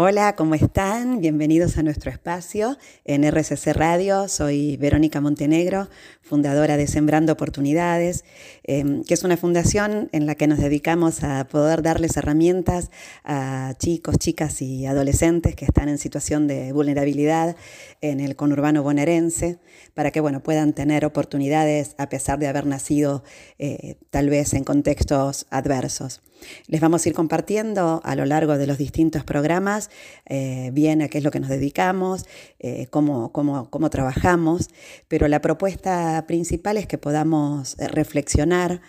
[0.00, 1.20] Hola, ¿cómo están?
[1.20, 4.28] Bienvenidos a nuestro espacio en RCC Radio.
[4.28, 5.88] Soy Verónica Montenegro,
[6.22, 8.24] fundadora de Sembrando Oportunidades,
[8.62, 12.92] em, que es una fundación en la que nos dedicamos a poder darles herramientas
[13.24, 17.56] a chicos, chicas y adolescentes que están en situación de vulnerabilidad
[18.00, 19.58] en el conurbano bonaerense,
[19.94, 23.24] para que bueno, puedan tener oportunidades a pesar de haber nacido
[23.58, 26.20] eh, tal vez en contextos adversos.
[26.66, 29.90] Les vamos a ir compartiendo a lo largo de los distintos programas
[30.26, 32.26] eh, bien a qué es lo que nos dedicamos,
[32.58, 34.68] eh, cómo, cómo, trabajamos,
[35.08, 38.80] pero la propuesta principal es que podamos eh, reflexionar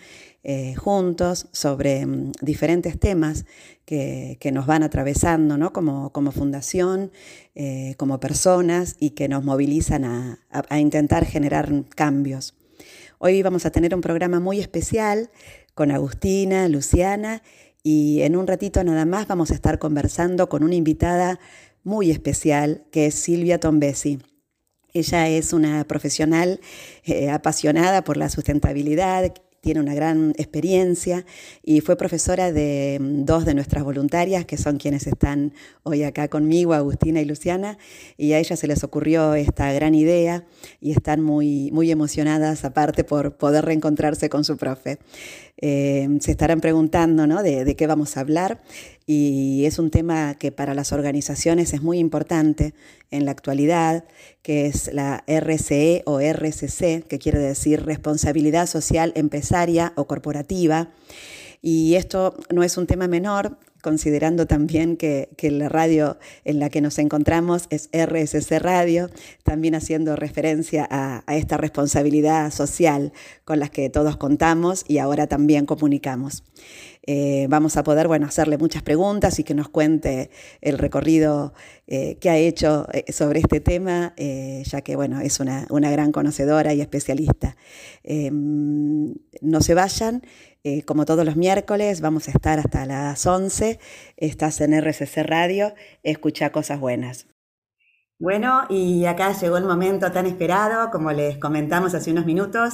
[0.77, 3.45] juntos sobre mm, diferentes temas
[3.85, 5.73] que, nos van atravesando ¿no?
[5.73, 7.11] como, como, fundación,
[7.97, 12.55] como personas y que nos movilizan a, a intentar generar cambios.
[13.21, 15.29] Hoy vamos a tener un programa muy especial
[15.79, 17.41] con Agustina, Luciana,
[17.83, 21.39] y en un ratito nada más vamos a estar conversando con una invitada
[21.85, 24.19] muy especial que es Silvia Tombesi.
[24.91, 26.59] Ella es una profesional
[27.05, 29.31] eh, apasionada por la sustentabilidad,
[29.61, 31.25] tiene una gran experiencia
[31.63, 35.53] y fue profesora de mm, dos de nuestras voluntarias, que son quienes están
[35.83, 37.77] hoy acá conmigo, Agustina y Luciana,
[38.17, 40.45] y a ellas se les ocurrió esta gran idea
[40.79, 44.99] y están muy, muy emocionadas aparte por poder reencontrarse con su profe.
[45.61, 47.43] Eh, se estarán preguntando ¿no?
[47.43, 48.61] de, qué vamos a hablar
[49.05, 52.73] y es un tema que para las organizaciones es muy importante
[53.11, 54.05] en la actualidad,
[54.41, 60.89] que es la RCE o RCC, que quiere decir Responsabilidad Social Empresaria o Corporativa.
[61.61, 66.81] Y esto no es un tema menor, considerando también que, la radio en la que
[66.81, 69.09] nos encontramos es RSC Radio,
[69.43, 73.13] también haciendo referencia a, esta responsabilidad social
[73.45, 76.43] con la que todos contamos y ahora también comunicamos.
[77.11, 80.29] Eh, vamos a poder bueno, hacerle muchas preguntas y que nos cuente
[80.61, 81.55] el recorrido
[81.87, 86.11] eh, que ha hecho eh, sobre este tema, ya que bueno, es una, una gran
[86.11, 87.57] conocedora y especialista.
[88.05, 90.21] no se vayan.
[90.85, 93.79] Como todos los miércoles, vamos a estar hasta las 11.
[94.17, 97.25] Estás en RCC Radio, escucha cosas buenas.
[98.19, 102.73] Bueno, y acá llegó el momento tan esperado, como les comentamos hace unos minutos.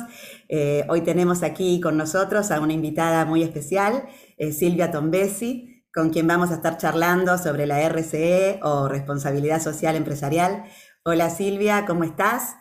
[0.90, 6.28] Hoy tenemos aquí con nosotros a una invitada muy especial, eh, Silvia Tombesi, con quien
[6.28, 10.66] vamos a estar charlando sobre la RCE o Responsabilidad Social Empresarial.
[11.04, 12.56] Hola Silvia, ¿cómo estás?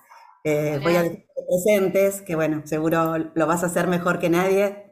[0.45, 4.85] voy a decir presentes, que bueno, seguro lo vas a hacer mejor que nadie.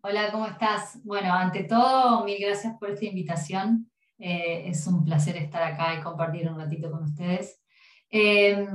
[0.00, 0.98] Hola, ¿cómo estás?
[1.04, 3.90] Bueno, ante todo, mil gracias por esta invitación.
[4.18, 7.60] Eh, es un placer estar acá y compartir un ratito con ustedes.
[8.10, 8.66] Eh,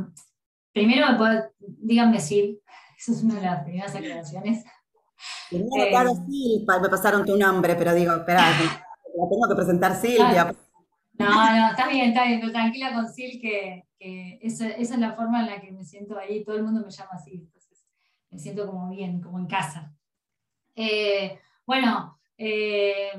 [0.71, 1.07] primero,
[1.59, 2.59] díganme Sil,
[2.97, 4.63] eso es una de las primeras aclaraciones.
[5.53, 8.41] Primero, claro, eh, me pasaron tu nombre, pero digo, espera,
[9.15, 10.53] la tengo que presentar Silvia.
[11.13, 15.41] No, no, está bien, está bien, tranquila con Sil, que, esa, esa, es la forma
[15.41, 17.85] en la que me siento ahí, todo el mundo me llama así, entonces
[18.31, 19.95] me siento como bien, como en casa.
[20.75, 23.11] Eh, bueno, eh,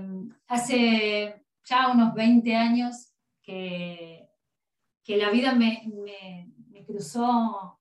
[0.49, 4.29] hace ya unos 20 años que,
[5.03, 7.79] que la vida me, me, cruzó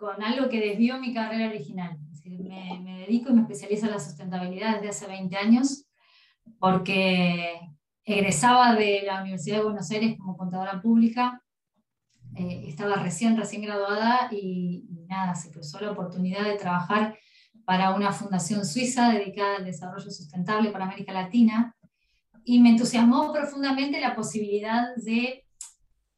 [0.00, 1.98] con algo que desvió mi carrera original.
[2.24, 5.84] me, me, dedico y me especializo en la sustentabilidad desde hace 20 años
[6.58, 7.60] porque
[8.04, 11.42] egresaba de la Universidad de Buenos Aires como contadora pública.
[12.34, 17.18] Eh, estaba recién, recién graduada y, y, nada, se cruzó la oportunidad de trabajar
[17.66, 21.76] para una fundación suiza dedicada al desarrollo sustentable para América Latina
[22.42, 25.44] y me entusiasmó profundamente la posibilidad de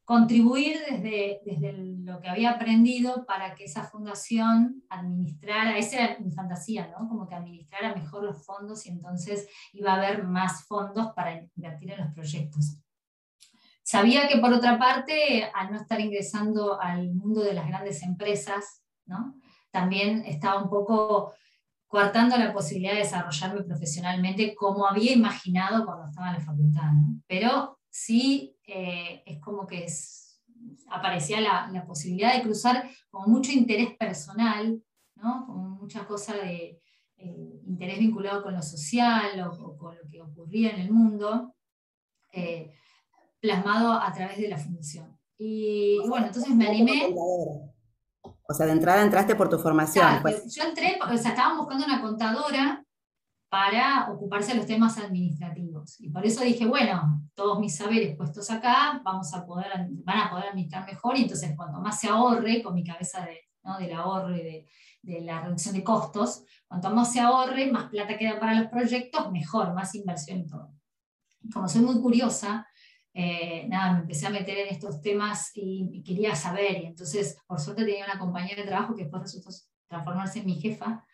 [0.05, 6.31] contribuir desde, desde lo que había aprendido para que esa fundación administrara, esa era mi
[6.31, 7.07] fantasía, ¿no?
[7.07, 11.91] como que administrara mejor los fondos y entonces iba a haber más fondos para invertir
[11.91, 12.77] en los proyectos.
[13.81, 18.83] Sabía que por otra parte, al no estar ingresando al mundo de las grandes empresas,
[19.05, 19.35] ¿no?
[19.71, 21.33] también estaba un poco
[21.87, 26.91] coartando la posibilidad de desarrollarme profesionalmente como había imaginado cuando estaba en la facultad.
[27.27, 29.85] Pero sí eh, es como que
[30.89, 34.81] aparecía la, posibilidad de cruzar con mucho interés personal,
[35.15, 35.45] ¿no?
[35.45, 36.81] con mucha cosa de
[37.17, 41.55] eh, interés vinculado con lo social o, con lo que ocurría en el mundo,
[42.31, 42.73] eh,
[43.39, 45.17] plasmado a través de la fundación.
[45.37, 47.13] Y, y bueno, entonces me animé.
[47.15, 50.21] O sea, de entrada entraste por tu formación.
[50.21, 50.53] pues.
[50.53, 52.85] Yo entré, o sea, estaban buscando una contadora
[53.49, 55.99] para ocuparse de los temas administrativos.
[55.99, 60.29] Y por eso dije, bueno, todos mis saberes puestos acá, vamos a poder, van a
[60.29, 63.77] poder administrar mejor, y entonces cuanto más se ahorre, con mi cabeza de, ¿no?
[63.77, 64.69] del ahorro y de,
[65.01, 69.31] de, la reducción de costos, cuanto más se ahorre, más plata queda para los proyectos,
[69.31, 70.73] mejor, más inversión y todo.
[71.51, 72.67] Como soy muy curiosa,
[73.15, 76.81] eh, nada, me empecé a meter en estos temas y, quería saber.
[76.81, 79.49] Y entonces, por suerte, tenía una compañera de trabajo que después resultó
[79.87, 81.05] transformarse en mi jefa,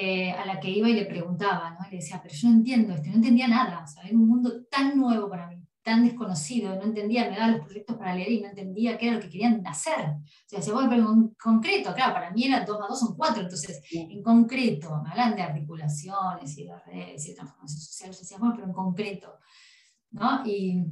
[0.00, 1.84] eh, a la que iba y le preguntaba, ¿no?
[1.88, 4.28] Y le decía, pero yo no entiendo esto, no entendía nada, o sea, era un
[4.28, 8.30] mundo tan nuevo para mí, tan desconocido, no entendía, me daban los proyectos para leer
[8.30, 9.98] y no entendía qué era lo que querían hacer.
[9.98, 13.16] O sea, decía, bueno, pero en concreto, claro, para mí era 2 más 2 son
[13.16, 18.12] 4, entonces, en concreto, me hablan de articulaciones y de redes y de transformación social,
[18.12, 19.34] yo decía, bueno, pero en concreto,
[20.12, 20.46] ¿no?
[20.46, 20.84] Y,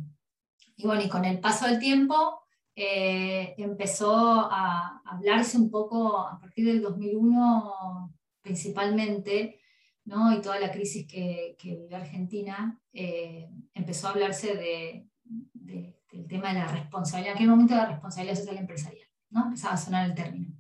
[0.79, 2.41] y bueno, y con el paso del tiempo
[2.75, 4.17] eh, empezó
[4.51, 8.16] a hablarse un poco a partir del 2001
[8.47, 9.61] principalmente,
[10.05, 10.33] ¿no?
[10.33, 15.09] y toda la crisis que, vive Argentina, eh, empezó a hablarse de,
[15.53, 19.47] del tema de la responsabilidad, en aquel momento de la responsabilidad social empresarial, ¿no?
[19.47, 20.55] empezaba a sonar el término.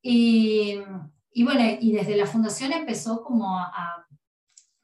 [0.00, 0.80] Y,
[1.44, 3.98] bueno, y desde la fundación empezó como a,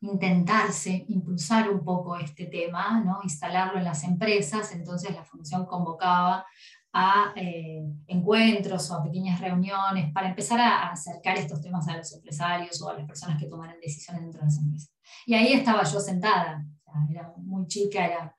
[0.01, 3.19] intentarse impulsar un poco este tema, ¿no?
[3.25, 6.47] instalarlo en las empresas, entonces la fundación convocaba
[6.93, 12.13] a eh, encuentros o a pequeñas reuniones para empezar a, acercar estos temas a los
[12.15, 14.91] empresarios o a las personas que tomaran decisiones dentro de las empresas.
[15.27, 16.65] Y ahí estaba yo sentada,
[17.11, 18.37] era muy chica, era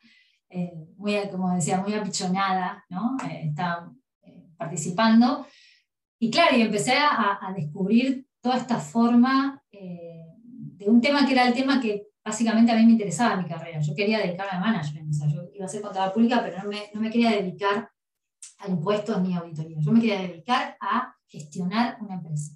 [0.50, 3.18] eh, muy, como decía, muy apichonada, ¿no?
[3.30, 3.92] Eh, estaba
[4.58, 5.46] participando.
[6.20, 11.46] Y claro, y empecé a, a descubrir toda esta forma de un tema que era
[11.48, 13.80] el tema que básicamente a mí me interesaba mi carrera.
[13.80, 16.70] Yo quería dedicarme a management, o sea, yo iba a ser contadora pública, pero no
[16.70, 17.90] me, no me quería dedicar
[18.60, 19.78] a impuestos ni auditoría.
[19.80, 22.54] Yo me quería dedicar a gestionar una empresa.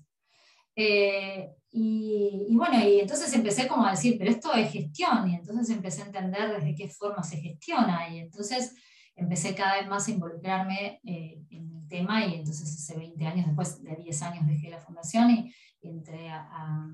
[0.75, 5.75] Eh, y, bueno, y entonces empecé como a decir, pero esto es gestión, y entonces
[5.75, 8.75] empecé a entender desde qué forma se gestiona, y entonces
[9.15, 13.47] empecé cada vez más a involucrarme eh, en el tema, y entonces hace 20 años,
[13.47, 16.87] después de 10 años dejé la fundación y, entré a,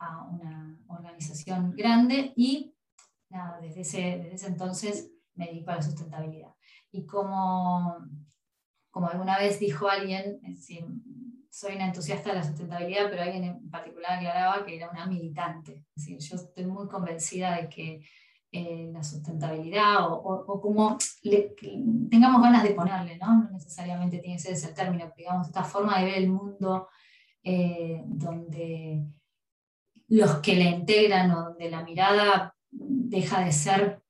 [0.00, 2.74] a, una organización grande, y
[3.28, 6.54] nada, desde ese, desde ese entonces me dedico a la sustentabilidad.
[6.92, 7.98] Y como
[8.94, 10.38] como alguna vez dijo alguien,
[11.50, 15.84] soy una entusiasta de la sustentabilidad, pero alguien en particular aclaraba que era una militante.
[15.96, 18.06] Yo estoy muy convencida de que
[18.52, 20.96] eh, la sustentabilidad o, como
[22.08, 23.50] tengamos ganas de ponerle, ¿no?
[23.50, 26.86] necesariamente tiene que ser ese término, digamos, esta forma de ver el mundo
[27.42, 29.02] eh, donde
[30.06, 34.03] los que le integran o donde la mirada deja de ser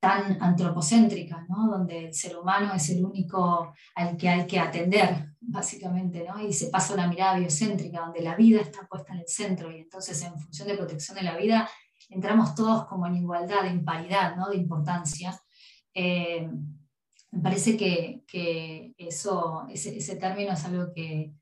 [0.00, 1.68] tan antropocéntrica, ¿no?
[1.68, 6.40] donde el ser humano es el único al que hay que atender, básicamente, ¿no?
[6.40, 9.80] y se pasa una mirada biocéntrica, donde la vida está puesta en el centro, y
[9.80, 11.68] entonces en función de protección de la vida
[12.10, 14.48] entramos todos como en igualdad, en paridad ¿no?
[14.48, 15.38] de importancia.
[15.92, 16.48] Eh,
[17.30, 21.34] me parece que, que eso, ese, ese, término es algo que,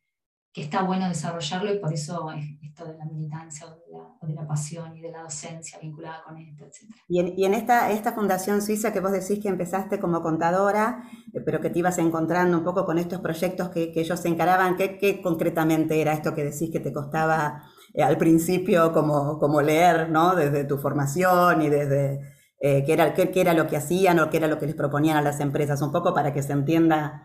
[0.56, 2.30] que está bueno desarrollarlo y por eso
[2.62, 6.64] esto de la militancia o de la, pasión y de la docencia vinculada con esto,
[6.64, 6.94] etc.
[7.08, 11.02] Y en, y en esta, esta fundación suiza que vos decís que empezaste como contadora,
[11.34, 14.28] eh, pero que te ibas encontrando un poco con estos proyectos que, que ellos se
[14.28, 17.62] encaraban, ¿qué, ¿qué, concretamente era esto que decís que te costaba
[17.92, 20.34] eh, al principio como, como leer, ¿no?
[20.34, 22.34] Desde tu formación y desde...
[22.60, 24.74] Eh, qué, era, qué, qué, era lo que hacían o qué era lo que les
[24.74, 27.24] proponían a las empresas, un poco para que se entienda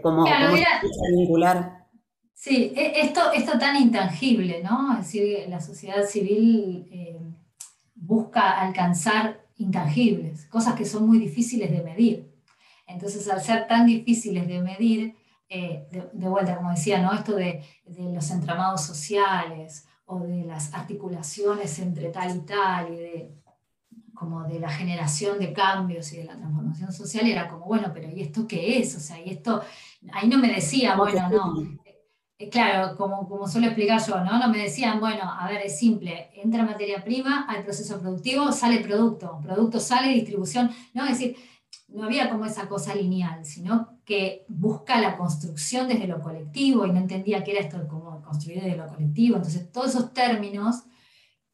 [0.00, 1.77] cómo, cómo se vincular.
[2.40, 4.92] Sí, e, esto, esto tan intangible, ¿no?
[4.92, 7.18] Es decir, la sociedad civil eh,
[7.96, 12.32] busca alcanzar intangibles, cosas que son muy difíciles de medir.
[12.86, 15.16] Entonces, al ser tan difíciles de medir,
[15.48, 17.12] eh, de, vuelta, como decía, ¿no?
[17.12, 22.96] Esto de, de, los entramados sociales o de las articulaciones entre tal y tal, y
[22.98, 23.34] de,
[24.14, 28.08] como de la generación de cambios y de la transformación social, era como, bueno, pero
[28.08, 28.94] ¿y esto qué es?
[28.94, 29.60] O sea, y esto,
[30.12, 31.78] ahí no me decía, bueno, no,
[32.46, 34.38] claro, como, como suelo explicar yo, ¿no?
[34.38, 38.78] No me decían, bueno, a ver, es simple, entra materia prima al proceso productivo, sale
[38.78, 41.04] producto, producto sale, distribución, ¿no?
[41.04, 41.36] Es decir,
[41.88, 46.92] no había como esa cosa lineal, sino que busca la construcción desde lo colectivo y
[46.92, 49.36] no entendía qué era esto de cómo construir desde lo colectivo.
[49.36, 50.84] Entonces, todos esos términos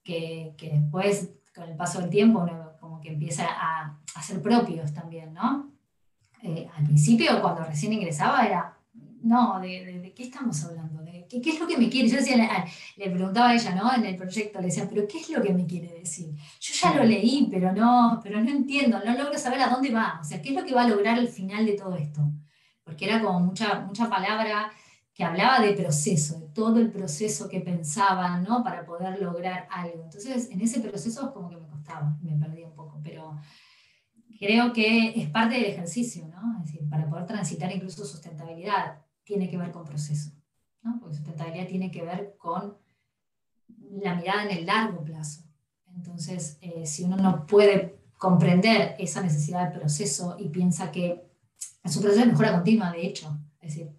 [0.03, 4.43] que, que después, con el paso del tiempo, uno como que empieza a, a ser
[4.43, 5.73] propios también, ¿no?
[6.43, 8.74] Eh, al principio, cuando recién ingresaba, era
[9.25, 11.02] no, de, qué estamos hablando?
[11.02, 12.09] ¿De qué, es lo que me quiere?
[12.09, 12.37] Yo decía,
[12.97, 13.95] le, preguntaba a ella, ¿no?
[13.95, 16.35] En el proyecto, le decía, ¿pero qué es lo que me quiere decir?
[16.61, 20.19] Yo ya lo leí, pero no, pero no entiendo, no logro saber a dónde va.
[20.21, 22.21] O sea, ¿qué es lo que va a lograr al final de todo esto?
[22.85, 24.71] Porque era como mucha, mucha palabra
[25.14, 28.62] que hablaba de proceso, de todo el proceso que pensaba, ¿no?
[28.62, 30.04] Para poder lograr algo.
[30.04, 33.40] Entonces, en ese proceso como que me costaba, me perdí un poco, pero
[34.38, 36.59] creo que es parte del ejercicio, ¿no?
[36.59, 40.31] Es decir, para poder transitar incluso sustentabilidad tiene que ver con proceso,
[40.83, 40.99] ¿no?
[41.00, 42.76] porque sustentabilidad tiene que ver con
[44.00, 45.43] la mirada en el largo plazo.
[45.95, 51.25] Entonces, eh, si uno no puede comprender esa necesidad de proceso y piensa que
[51.83, 53.38] es un proceso de mejora continua, de hecho.
[53.61, 53.90] Es decir,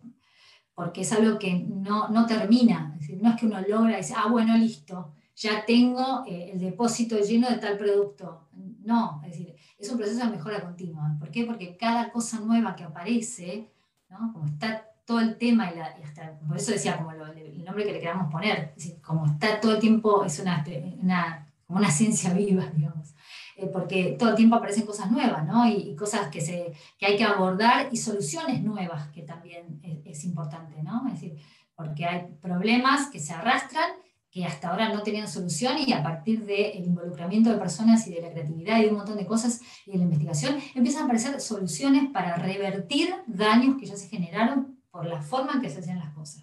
[0.74, 2.92] porque es algo que no, no termina.
[2.96, 6.52] Es decir, no es que uno logra y dice, ah, bueno, listo, ya tengo eh,
[6.54, 8.48] el depósito lleno de tal producto.
[8.84, 11.16] No, es decir, es un proceso de mejora continua.
[11.20, 11.46] ¿Por qué?
[11.46, 13.70] Porque cada cosa nueva que aparece,
[14.10, 14.34] ¿no?
[14.34, 18.00] como está todo el tema, y, hasta, por eso decía, como el nombre que le
[18.00, 20.64] queramos poner, es decir, como está todo el tiempo, es una,
[21.02, 23.14] una, como una ciencia viva, digamos.
[23.58, 25.68] Eh, porque todo el tiempo aparecen cosas nuevas, ¿no?
[25.68, 30.82] Y, cosas que, se, que hay que abordar y soluciones nuevas, que también es, importante,
[30.84, 31.08] ¿no?
[31.08, 31.38] Es decir,
[31.76, 33.92] porque hay problemas que se arrastran
[34.30, 38.22] que hasta ahora no tenían solución y a partir del involucramiento de personas y de
[38.22, 41.40] la creatividad y de un montón de cosas y de la investigación, empiezan a aparecer
[41.40, 46.00] soluciones para revertir daños que ya se generaron por la forma en que se hacían
[46.00, 46.42] las cosas.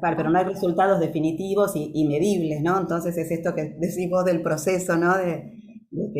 [0.00, 2.80] pero no hay resultados definitivos y, medibles, ¿no?
[2.80, 5.16] Entonces es esto que decimos del proceso, ¿no?
[5.16, 5.58] De,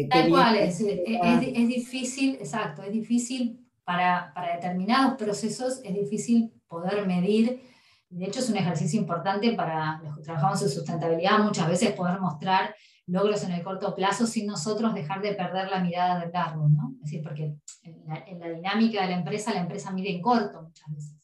[0.08, 7.06] Tal cual, es, es, difícil, exacto, es difícil para, para, determinados procesos, es difícil poder
[7.06, 7.62] medir.
[8.10, 12.20] De hecho, es un ejercicio importante para los que trabajamos en sustentabilidad, muchas veces poder
[12.20, 12.74] mostrar
[13.06, 16.92] logros en el corto plazo sin nosotros dejar de perder la mirada del largo, ¿no?
[17.02, 20.20] Es decir, porque en la, en la dinámica de la empresa, la empresa mide en
[20.20, 21.21] corto muchas veces.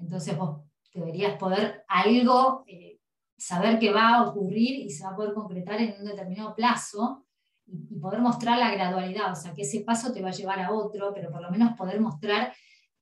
[0.00, 2.98] Entonces vos deberías poder algo, eh,
[3.36, 7.26] saber que va a ocurrir y se va a poder concretar en un determinado plazo
[7.66, 10.72] y, poder mostrar la gradualidad, o sea, que ese paso te va a llevar a
[10.72, 12.52] otro, pero por lo menos poder mostrar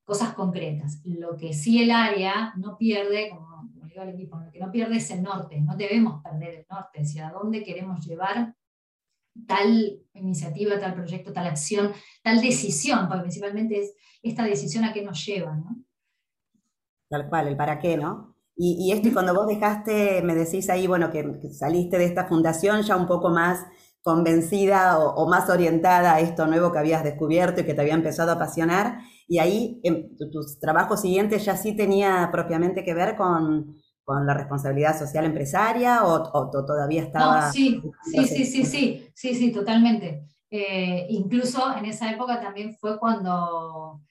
[0.03, 1.01] cosas concretas.
[1.05, 4.97] Lo que sí el área no pierde, como, digo al equipo, lo que no pierde
[4.97, 8.53] es el norte, no debemos perder el norte, hacia dónde queremos llevar
[9.47, 15.01] tal iniciativa, tal proyecto, tal acción, tal decisión, porque principalmente es esta decisión a qué
[15.01, 15.55] nos lleva.
[15.55, 15.83] ¿no?
[17.09, 18.35] Tal cual, el para qué, ¿no?
[18.61, 21.23] Y, esto, y cuando vos dejaste, me decís ahí, bueno, que,
[21.53, 23.65] saliste de esta fundación ya un poco más
[24.01, 28.31] convencida o, más orientada a esto nuevo que habías descubierto y que te había empezado
[28.31, 28.99] a apasionar.
[29.29, 33.77] Y ahí en tus trabajos siguientes ya sí tenía propiamente que ver con,
[34.25, 37.45] la responsabilidad social empresaria o, todavía estaba...
[37.45, 40.25] No, sí, sí, sí, sí, sí, sí, sí, totalmente.
[40.51, 44.01] Eh, incluso en esa época también fue cuando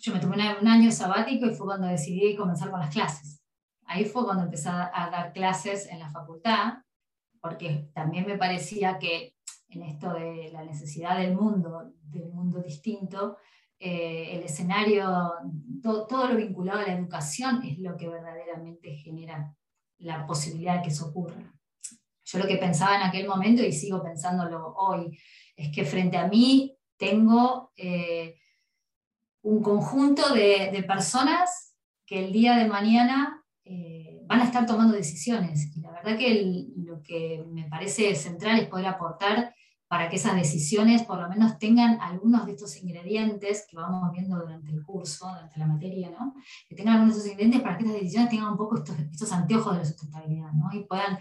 [0.00, 3.42] yo me tomé un año sabático y fue cuando decidí comenzar con las clases.
[3.84, 6.74] Ahí fue cuando empecé a dar clases en la facultad
[7.40, 9.34] porque también me parecía que
[9.68, 13.38] en esto de la necesidad del mundo, del mundo distinto,
[13.78, 15.32] eh, el escenario,
[15.82, 19.54] todo lo vinculado a la educación es lo que verdaderamente genera
[19.98, 21.54] la posibilidad de que eso ocurra.
[22.24, 25.18] Yo lo que pensaba en aquel momento y sigo pensándolo hoy,
[25.56, 28.39] es que frente a mí tengo eh,
[29.42, 31.74] un conjunto de, personas
[32.06, 35.74] que el día de mañana eh, van a estar tomando decisiones.
[35.76, 39.54] Y la verdad que lo que me parece central es poder aportar
[39.90, 44.38] para que esas decisiones por lo menos tengan algunos de estos ingredientes que vamos viendo
[44.38, 46.34] durante el curso, durante la materia, ¿no?
[46.68, 49.32] que tengan algunos de estos ingredientes para que estas decisiones tengan un poco estos, estos
[49.32, 50.70] anteojos de la sustentabilidad ¿no?
[50.72, 51.18] y puedan,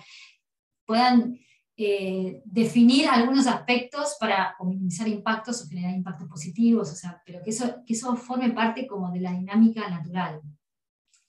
[0.86, 1.40] puedan
[1.82, 7.52] eh, definir algunos aspectos para minimizar impactos o generar impactos positivos, o sea, pero que
[7.52, 10.42] eso, que eso forme parte como de la dinámica natural.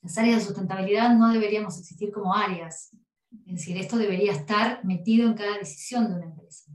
[0.02, 2.90] Las áreas de sustentabilidad no deberíamos existir como áreas.
[3.46, 6.72] Es decir, esto debería estar metido en cada decisión de una empresa.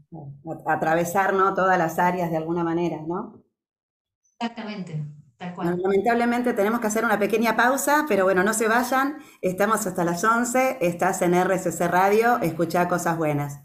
[0.68, 1.54] Atravesar ¿no?
[1.54, 3.44] todas las áreas de alguna manera, ¿no?
[4.40, 5.04] Exactamente,
[5.38, 5.78] tal cual.
[5.82, 9.18] lamentablemente tenemos que hacer una pequeña pausa, pero bueno, no se vayan.
[9.42, 13.62] Estamos hasta las 11, estás en RCC Radio, escucha cosas buenas.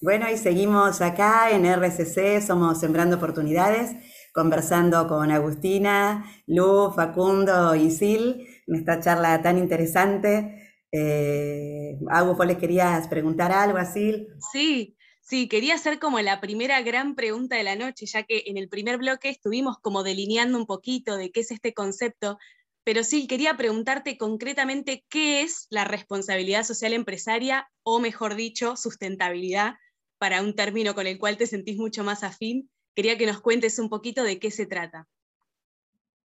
[0.00, 3.96] Bueno, y seguimos acá en RCC, somos Sembrando Oportunidades
[4.32, 10.56] conversando con Agustina, Lu, Facundo y Sil en esta charla tan interesante.
[10.92, 14.28] Eh, Agus, ¿vos les querías preguntar algo a Sil?
[14.52, 14.96] Sí,
[15.30, 18.68] sí, quería hacer como la primera gran pregunta de la noche, ya que en el
[18.68, 22.38] primer bloque estuvimos como delineando un poquito de qué es este concepto,
[22.84, 29.76] pero sí, quería preguntarte concretamente qué es la responsabilidad social empresaria, o mejor dicho, sustentabilidad,
[30.18, 33.78] para un término con el cual te sentís mucho más afín quería que nos cuentes
[33.78, 35.08] un poquito de qué se trata.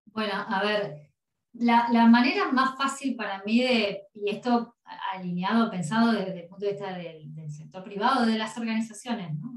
[0.07, 1.11] Bueno, a ver,
[1.53, 4.74] la, manera más fácil para mí de, y esto
[5.13, 9.53] alineado, pensado desde el punto de vista del, sector privado, de las organizaciones, ¿no?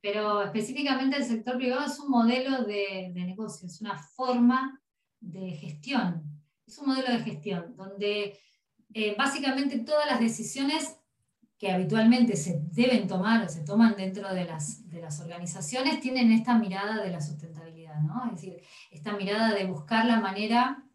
[0.00, 4.80] pero específicamente el sector privado es un modelo de, negocio, es una forma
[5.20, 6.22] de gestión,
[6.66, 8.38] es un modelo de gestión donde
[8.94, 10.96] eh, básicamente todas las decisiones
[11.58, 16.30] que habitualmente se deben tomar o se toman dentro de las, de las organizaciones tienen
[16.30, 18.26] esta mirada de la sustentabilidad, ¿no?
[18.26, 18.62] Es decir,
[18.92, 20.87] esta mirada de buscar la manera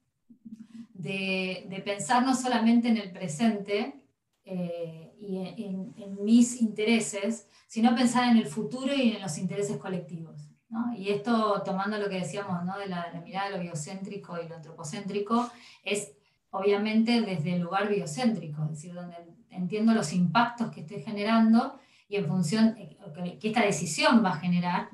[1.04, 4.04] de, de pensar no solamente en el presente,
[4.46, 10.50] eh, y en, mis intereses, sino pensar en el futuro y en los intereses colectivos.
[10.98, 12.78] Y esto, tomando lo que decíamos ¿no?
[12.78, 15.50] de la, la, mirada de lo biocéntrico y lo antropocéntrico,
[15.84, 16.14] es
[16.50, 19.16] obviamente desde el lugar biocéntrico, es decir, donde
[19.50, 21.80] entiendo los impactos que estoy generando
[22.10, 24.90] y en función, eh, que esta decisión va a generar,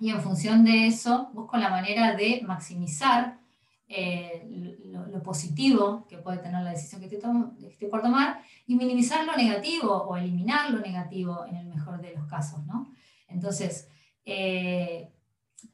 [0.00, 3.38] y en función de eso busco la manera de maximizar
[3.88, 9.36] eh, lo, positivo que puede tener la decisión que estoy, por tomar y minimizar lo
[9.36, 12.64] negativo o eliminar lo negativo en el mejor de los casos.
[12.66, 12.92] ¿no?
[13.28, 13.88] Entonces,
[14.24, 15.10] eh,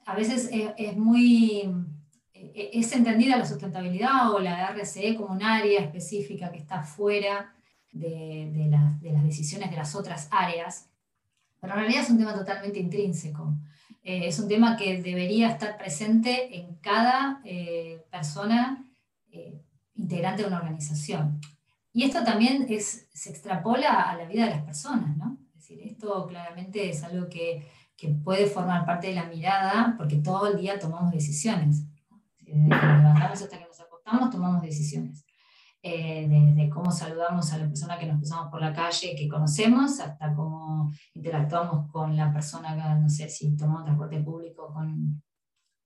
[0.07, 1.73] a veces es, muy,
[2.33, 7.55] eh, es entendida la sustentabilidad o la RCE como un área específica que está fuera
[7.93, 8.51] de,
[9.01, 10.91] de las decisiones de las otras áreas,
[11.61, 13.55] pero en realidad es un tema totalmente intrínseco.
[14.03, 18.87] Eh, es un tema que debería estar presente en cada eh, persona
[19.31, 19.61] eh,
[19.95, 21.41] integrante de una organización.
[21.93, 25.39] Y esto también se extrapola a la vida de las personas, ¿no?
[25.55, 27.67] Decir, esto claramente es algo que,
[27.97, 31.85] que puede formar parte de la mirada, porque todo el día tomamos decisiones.
[32.39, 35.25] Desde que nos levantamos hasta que nos acostamos, tomamos decisiones.
[35.83, 39.99] Eh, desde cómo saludamos a la persona que nos cruzamos por la calle, que conocemos,
[39.99, 45.23] hasta cómo interactuamos con la persona, no sé si tomamos transporte público, con,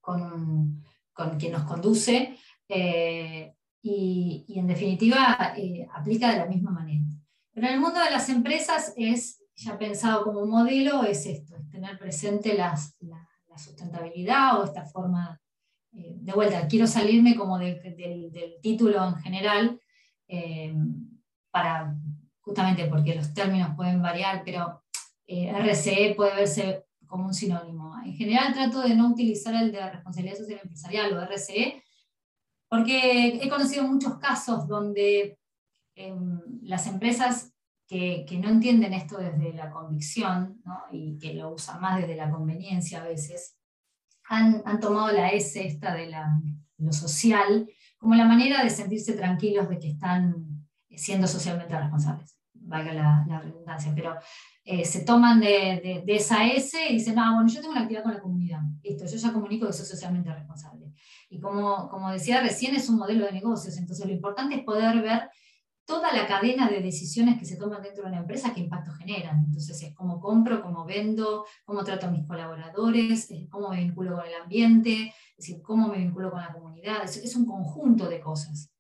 [0.01, 0.83] con,
[1.13, 2.37] con quien nos conduce,
[2.69, 7.05] eh, y, y, en definitiva eh, aplica de la misma manera.
[7.53, 11.71] Pero en el mundo de las empresas es, ya pensado como modelo, es esto, es
[11.71, 15.41] tener presente las, la, la sustentabilidad o esta forma
[15.95, 19.81] de vuelta, quiero salirme como del, del, título en general,
[20.29, 20.75] eh,
[21.51, 21.97] para,
[22.41, 24.83] justamente porque los términos pueden variar, pero
[25.27, 27.95] eh, RCE puede verse como un sinónimo.
[28.05, 31.83] En general trato de no utilizar el de responsabilidad social empresarial o RCE,
[32.69, 35.39] porque he conocido muchos casos donde
[35.95, 37.53] em, las empresas
[37.87, 42.31] que, que, no entienden esto desde la convicción y que lo usan más desde la
[42.31, 43.57] conveniencia a veces,
[44.29, 46.11] han, tomado la S esta de
[46.79, 47.69] lo social
[48.05, 50.35] como la manera de sentirse tranquilos de que están
[50.95, 54.15] siendo socialmente responsables, valga la, redundancia, pero
[54.63, 58.03] eh, se toman de, de, esa S y dicen, ah, bueno, yo tengo una actividad
[58.03, 60.93] con la comunidad, listo, yo ya comunico que soy socialmente responsable.
[61.31, 65.01] Y como, como decía recién, es un modelo de negocios, entonces lo importante es poder
[65.01, 65.31] ver
[65.85, 69.45] toda la cadena de decisiones que se toman dentro de una empresa, qué impacto generan.
[69.47, 74.27] Entonces es cómo compro, cómo vendo, cómo trato a mis colaboradores, cómo me vinculo con
[74.27, 77.05] el ambiente, es decir, cómo me vinculo con la comunidad.
[77.05, 78.71] Es, un conjunto de cosas.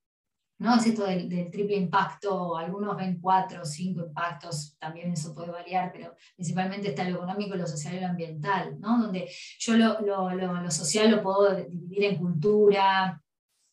[0.59, 0.77] ¿no?
[0.77, 5.91] Es esto del, triple impacto, algunos ven cuatro o cinco impactos, también eso puede variar,
[5.93, 9.03] pero principalmente está lo económico, lo social y lo ambiental, ¿no?
[9.03, 13.24] donde yo lo, lo, lo, lo social lo puedo dividir en cultura,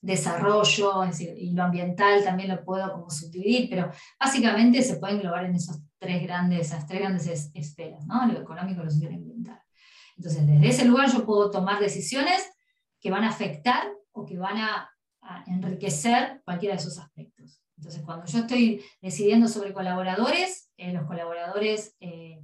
[0.01, 5.13] desarrollo, es decir, y lo ambiental también lo puedo como subdividir, pero básicamente se puede
[5.13, 8.25] englobar en esos tres grandes, esas tres grandes esferas, ¿no?
[8.25, 9.61] lo económico, lo social y ambiental.
[10.17, 12.49] Entonces, desde ese lugar yo puedo tomar decisiones
[12.99, 14.87] que van a afectar o que van a,
[15.45, 17.61] enriquecer cualquiera de esos aspectos.
[17.77, 22.41] Entonces, cuando yo estoy decidiendo sobre colaboradores, eh, los colaboradores eh,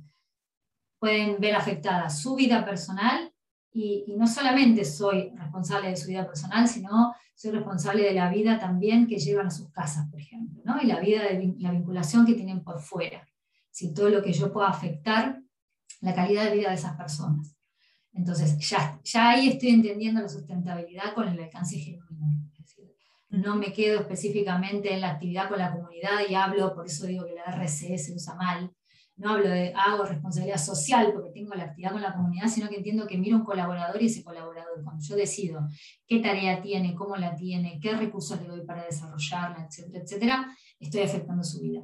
[0.99, 3.33] pueden ver afectada su vida personal
[3.73, 8.57] y, no solamente soy responsable de su vida personal, sino soy responsable de la vida
[8.57, 10.81] también que llevan a sus casas, por ejemplo, ¿no?
[10.81, 13.29] y la vida de la vinculación que tienen por fuera,
[13.69, 15.39] si todo lo que yo pueda afectar
[16.01, 17.55] la calidad de vida de esas personas.
[18.11, 22.49] Entonces, ya, ya ahí estoy entendiendo la sustentabilidad con el alcance genuino.
[23.29, 27.23] no me quedo específicamente en la actividad con la comunidad y hablo, por eso digo
[27.27, 28.71] que la RCE se usa mal,
[29.17, 32.77] no hablo de hago responsabilidad social porque tengo la actividad con la comunidad, sino que
[32.77, 35.67] entiendo que miro un colaborador y ese colaborador, cuando yo decido
[36.07, 41.01] qué tarea tiene, cómo la tiene, qué recursos le doy para desarrollarla, etcétera, etcétera, estoy
[41.01, 41.83] afectando su vida.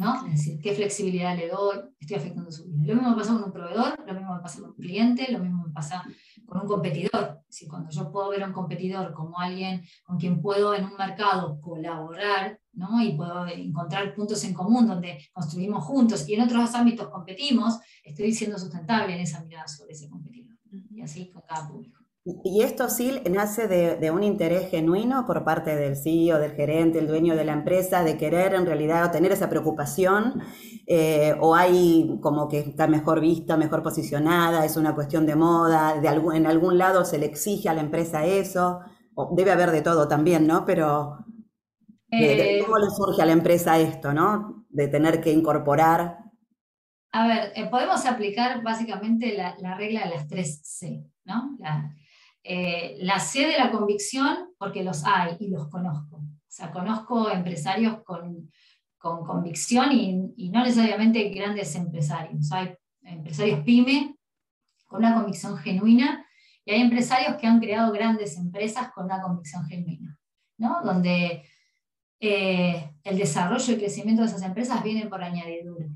[0.00, 0.26] ¿no?
[0.26, 2.86] Es decir, qué flexibilidad le doy, estoy afectando su vida.
[2.86, 5.38] Lo mismo me pasa con un proveedor, lo mismo me pasa con un cliente, lo
[5.38, 6.04] mismo me pasa
[6.52, 7.40] con un competidor.
[7.48, 10.96] Es cuando yo puedo ver a un competidor como alguien con quien puedo en un
[10.96, 13.02] mercado colaborar, ¿no?
[13.02, 18.32] Y puedo encontrar puntos en común donde construimos juntos y en otros ámbitos competimos, estoy
[18.32, 20.58] siendo sustentable en esa mirada sobre ese competidor.
[20.90, 22.01] Y así con cada público.
[22.24, 27.08] Y esto sí nace de, un interés genuino por parte del CEO, del gerente, el
[27.08, 30.40] dueño de la empresa, de querer en realidad tener esa preocupación,
[30.86, 36.00] eh, o hay como que está mejor vista, mejor posicionada, es una cuestión de moda,
[36.00, 38.78] de en algún lado se le exige a la empresa eso,
[39.16, 40.64] o debe haber de todo también, ¿no?
[40.64, 41.18] Pero
[42.08, 44.64] eh, ¿cómo le surge a la empresa esto, ¿no?
[44.68, 46.18] De tener que incorporar.
[47.10, 51.56] A ver, eh, podemos aplicar básicamente la, la, regla de las tres C, ¿no?
[51.58, 51.92] La,
[52.44, 56.16] eh, la C de la convicción, porque los hay y los conozco.
[56.16, 58.50] O sea, conozco empresarios con,
[59.02, 62.52] con convicción y, no necesariamente grandes empresarios.
[62.52, 64.16] Hay empresarios pyme
[64.86, 66.24] con una convicción genuina
[66.64, 70.16] y hay empresarios que han creado grandes empresas con una convicción genuina,
[70.58, 70.82] ¿no?
[70.84, 71.42] donde
[72.20, 75.86] eh, el desarrollo y crecimiento de esas empresas viene por añadidura,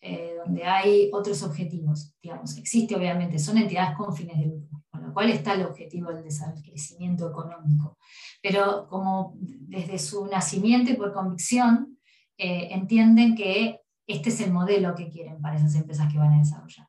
[0.00, 4.75] eh, donde hay otros objetivos, digamos, existe obviamente, son entidades con fines de lucro,
[5.16, 6.28] cual está el objetivo del
[6.62, 7.96] crecimiento económico,
[8.42, 11.98] pero como desde su nacimiento y por convicción,
[12.36, 16.38] eh, entienden que este es el modelo que quieren para esas empresas que van a
[16.38, 16.86] desarrollar.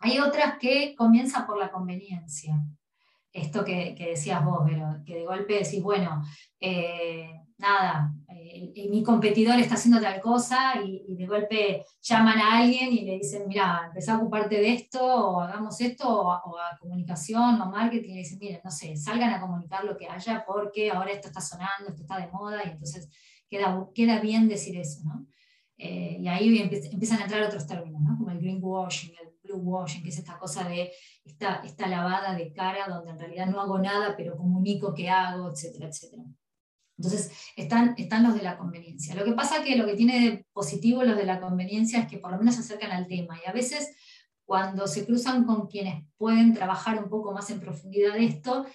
[0.00, 2.62] Hay otras que comienzan por la conveniencia.
[3.32, 6.22] Esto que, decías vos, pero que de golpe decís, bueno,
[6.60, 8.12] eh, nada,
[8.90, 13.44] mi competidor está haciendo tal cosa y, de golpe llaman a alguien y le dicen,
[13.46, 18.14] mira, empezá a ocuparte de esto o hagamos esto o, a comunicación o marketing y
[18.14, 21.40] le dicen, miren, no sé, salgan a comunicar lo que haya porque ahora esto está
[21.40, 23.08] sonando, esto está de moda y entonces
[23.48, 25.26] queda, bien decir eso, ¿no?
[25.76, 28.18] Eh, y ahí empiezan a entrar otros términos, ¿no?
[28.18, 30.90] como el greenwashing, el bluewashing, que es esta cosa de
[31.24, 35.50] esta, esta lavada de cara donde en realidad no hago nada, pero comunico que hago,
[35.50, 36.24] etcétera, etcétera.
[36.98, 39.14] Entonces, están, los de la conveniencia.
[39.14, 42.18] Lo que pasa que lo que tiene de positivo los de la conveniencia es que
[42.18, 43.94] por lo menos se acercan al tema y a veces
[44.44, 48.66] cuando se cruzan con quienes pueden trabajar un poco más en profundidad esto,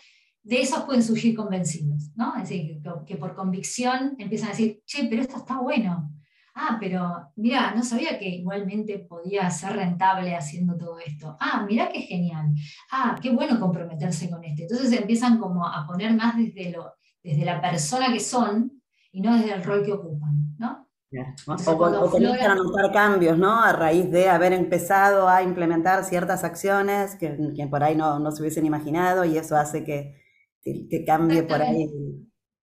[0.42, 2.36] de esos pueden surgir convencidos, ¿no?
[2.36, 6.12] Es decir, que, por convicción empiezan a decir, che, pero esto está bueno.
[6.56, 11.36] Ah, pero mira, no sabía que igualmente podía ser rentable haciendo todo esto.
[11.40, 12.54] Ah, mira qué genial.
[12.92, 14.62] Ah, qué bueno comprometerse con esto.
[14.64, 18.82] Entonces empiezan como a poner más desde, lo, desde la persona que son
[19.12, 20.84] y no desde el rol que ocupan, ¿no?
[21.48, 23.62] o, comienzan a notar cambios, ¿no?
[23.62, 28.32] A raíz de haber empezado a implementar ciertas acciones que, que por ahí no, no
[28.32, 30.16] se hubiesen imaginado y eso hace que,
[30.64, 31.88] que, cambie por ahí.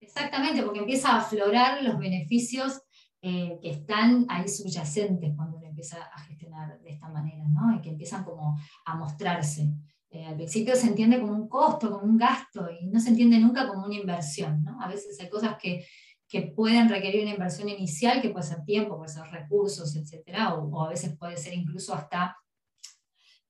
[0.00, 2.82] Exactamente, porque empieza a aflorar los beneficios
[3.22, 7.76] eh, que están ahí subyacentes cuando uno empieza a gestionar de esta manera, ¿no?
[7.76, 9.72] Y que empiezan como a mostrarse.
[10.12, 13.38] Eh, al principio se entiende como un costo, como un gasto, y no se entiende
[13.38, 14.80] nunca como una inversión, ¿no?
[14.82, 15.86] A veces hay cosas que,
[16.30, 20.52] que pueden requerir una inversión inicial, que puede ser tiempo, puede ser recursos, etc.
[20.56, 22.36] O, a veces puede ser incluso hasta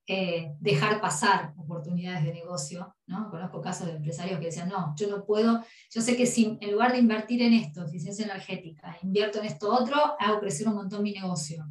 [0.06, 2.94] eh, dejar pasar oportunidades de negocio.
[3.06, 3.30] ¿no?
[3.30, 6.72] Conozco casos de empresarios que decían, no, yo no puedo, yo sé que si en
[6.72, 11.02] lugar de invertir en esto, eficiencia energética, invierto en esto otro, hago crecer un montón
[11.02, 11.66] mi negocio.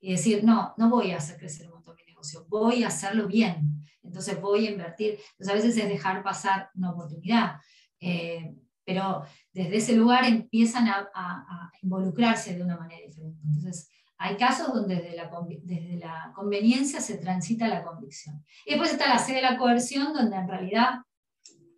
[0.00, 3.26] Y decir, no, no voy a hacer crecer un montón mi negocio, voy a hacerlo
[3.26, 3.73] bien.
[4.14, 5.18] Entonces voy a invertir.
[5.32, 7.56] Entonces a veces es dejar pasar una oportunidad.
[8.00, 13.40] Eh, pero desde ese lugar empiezan a, a, involucrarse de una manera diferente.
[13.44, 15.30] Entonces, hay casos donde desde la,
[15.62, 18.44] desde la conveniencia se transita la convicción.
[18.64, 21.00] Y después está la sede de la coerción, donde en realidad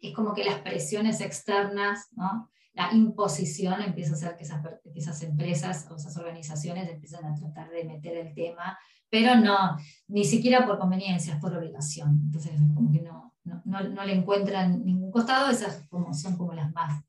[0.03, 2.51] es como que las presiones externas, ¿no?
[2.77, 4.63] la imposición empieza a hacer que esas,
[4.95, 8.79] esas, empresas o esas organizaciones empiezan a tratar de meter el tema,
[9.17, 12.21] pero no, ni siquiera por conveniencia, es por obligación.
[12.27, 17.03] Entonces, como que no, no, no, le encuentran ningún costado, esas son como las más,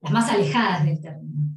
[0.00, 1.56] las más alejadas del término.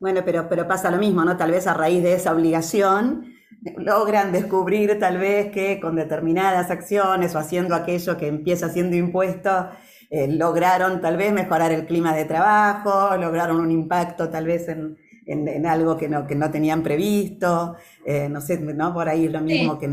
[0.00, 1.36] Bueno, pero, pero pasa lo mismo, ¿no?
[1.36, 3.34] Tal vez a raíz de esa obligación
[3.76, 9.70] logran descubrir tal vez que con determinadas acciones o haciendo aquello que empieza siendo impuesto,
[10.10, 14.96] eh, lograron tal vez mejorar el clima de trabajo, lograron un impacto tal vez en,
[15.28, 18.92] en, algo que no, que no tenían previsto, eh, no sé, ¿no?
[18.92, 19.88] Por ahí es lo mismo que...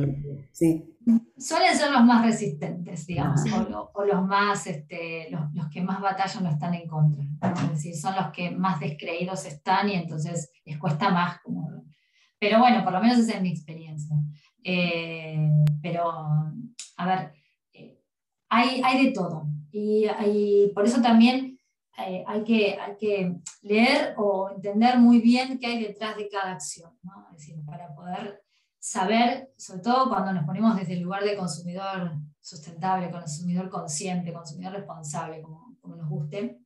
[0.51, 0.95] Sí
[1.37, 3.41] suelen ser los más resistentes, digamos,
[3.93, 7.23] o, los más, este, los, que más batallan no están en contra.
[7.63, 11.39] Es decir, son los que más descreídos están y entonces les cuesta más.
[11.41, 11.85] Como...
[12.39, 14.15] Pero bueno, por lo menos esa es mi experiencia.
[14.63, 15.49] Eh,
[15.81, 16.11] pero,
[16.97, 17.33] a ver,
[17.73, 17.99] eh,
[18.49, 19.47] hay, hay de todo.
[19.71, 20.07] Y,
[20.73, 21.54] por eso también
[21.97, 26.53] eh, hay, que, hay que leer o entender muy bien qué hay detrás de cada
[26.53, 26.91] acción.
[27.03, 27.27] ¿no?
[27.65, 28.43] Para poder
[28.79, 34.73] saber, sobre todo cuando nos ponemos desde el lugar de consumidor sustentable, consumidor consciente, consumidor
[34.73, 36.59] responsable, como, como nos guste,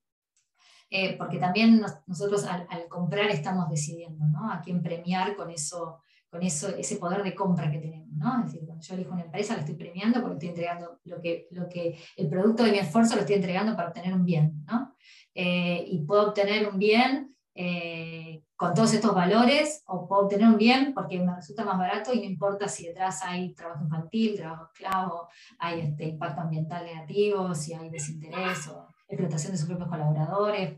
[0.90, 4.52] eh, porque también nosotros al, comprar estamos decidiendo ¿no?
[4.52, 8.10] a quién premiar con, eso, con eso, ese poder de compra que tenemos.
[8.16, 8.40] ¿no?
[8.40, 11.48] Es decir, cuando yo elijo una empresa, la estoy premiando porque estoy entregando lo que,
[11.52, 14.64] lo que el producto de mi esfuerzo lo estoy entregando para obtener un bien.
[14.66, 14.96] ¿no?
[15.34, 20.58] Eh, y puedo obtener un bien eh, con todos estos valores o puedo obtener un
[20.58, 24.66] bien porque me resulta más barato y no importa si detrás hay trabajo infantil, trabajo
[24.66, 30.76] esclavo, hay este impacto ambiental negativo, si hay desinterés o explotación de sus propios colaboradores,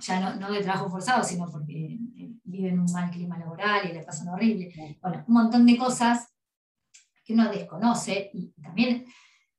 [0.00, 3.92] ya no, no, de trabajo forzado, sino porque eh, viven un mal clima laboral y
[3.92, 4.72] le pasan horrible.
[5.00, 6.32] Bueno, un montón de cosas
[7.24, 9.04] que uno desconoce y también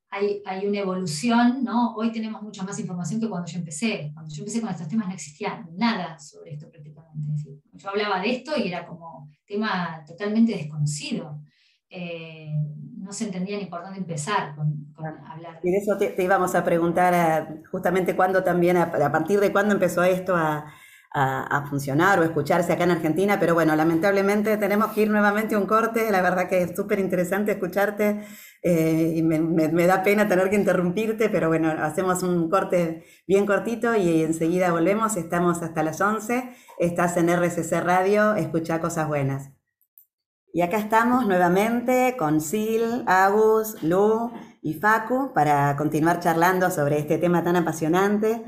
[0.10, 1.94] hay, hay, una evolución, ¿no?
[1.96, 4.12] Hoy tenemos mucha más información que cuando yo empecé.
[4.14, 7.62] Cuando yo empecé con estos temas no existía nada sobre esto prácticamente.
[7.74, 11.42] Yo hablaba de esto y era como tema totalmente desconocido.
[11.90, 12.54] Eh,
[12.98, 14.94] no se entendía ni por dónde empezar con,
[15.26, 15.60] hablar.
[15.64, 19.74] Y de eso te, íbamos a preguntar eh, justamente cuándo también, a, partir de cuándo
[19.74, 20.72] empezó esto a,
[21.12, 25.60] a, funcionar o escucharse acá en Argentina, pero bueno, lamentablemente tenemos que ir nuevamente a
[25.60, 28.22] un corte, la verdad que es súper interesante escucharte
[28.62, 33.96] eh, y me, da pena tener que interrumpirte, pero bueno, hacemos un corte bien cortito
[33.96, 39.59] y enseguida volvemos, estamos hasta las 11, estás en RCC Radio, escucha cosas buenas.
[40.52, 44.32] Y acá estamos nuevamente con Sil, Agus, Lu
[44.64, 48.44] y Facu para continuar charlando sobre este tema tan apasionante.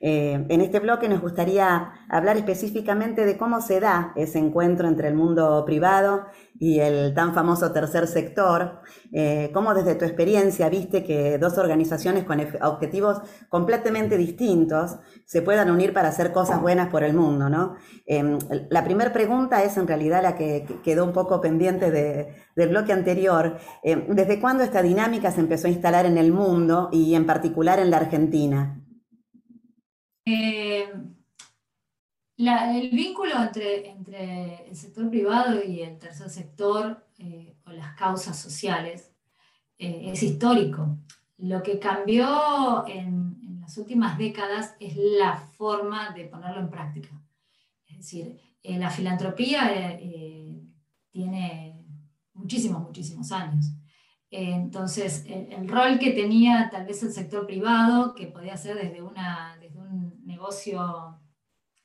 [0.00, 5.08] Eh, en este bloque nos gustaría hablar específicamente de cómo se da ese encuentro entre
[5.08, 6.26] el mundo privado
[6.58, 8.80] y el tan famoso tercer sector,
[9.12, 15.70] eh, cómo desde tu experiencia viste que dos organizaciones con objetivos completamente distintos se puedan
[15.70, 17.76] unir para hacer cosas buenas por el mundo.
[18.06, 18.38] Em,
[18.70, 23.56] la primera pregunta es en realidad la que quedó un poco pendiente del bloque anterior.
[23.82, 27.78] Em, ¿Desde cuándo esta dinámica se empezó a instalar en el mundo y en particular
[27.78, 28.85] en la Argentina?
[30.28, 30.92] Eh,
[32.38, 38.36] el vínculo entre, entre, el sector privado y el tercer sector eh, o las causas
[38.36, 39.12] sociales
[39.78, 40.98] eh, es histórico.
[41.38, 47.20] Lo que cambió en, las últimas décadas es la forma de ponerlo en práctica.
[47.86, 49.98] Es decir, la filantropía
[51.10, 51.84] tiene
[52.32, 53.66] muchísimos, muchísimos años.
[54.30, 59.55] Entonces, el, rol que tenía tal vez el sector privado, que podía ser desde, una,
[60.36, 61.18] negocio,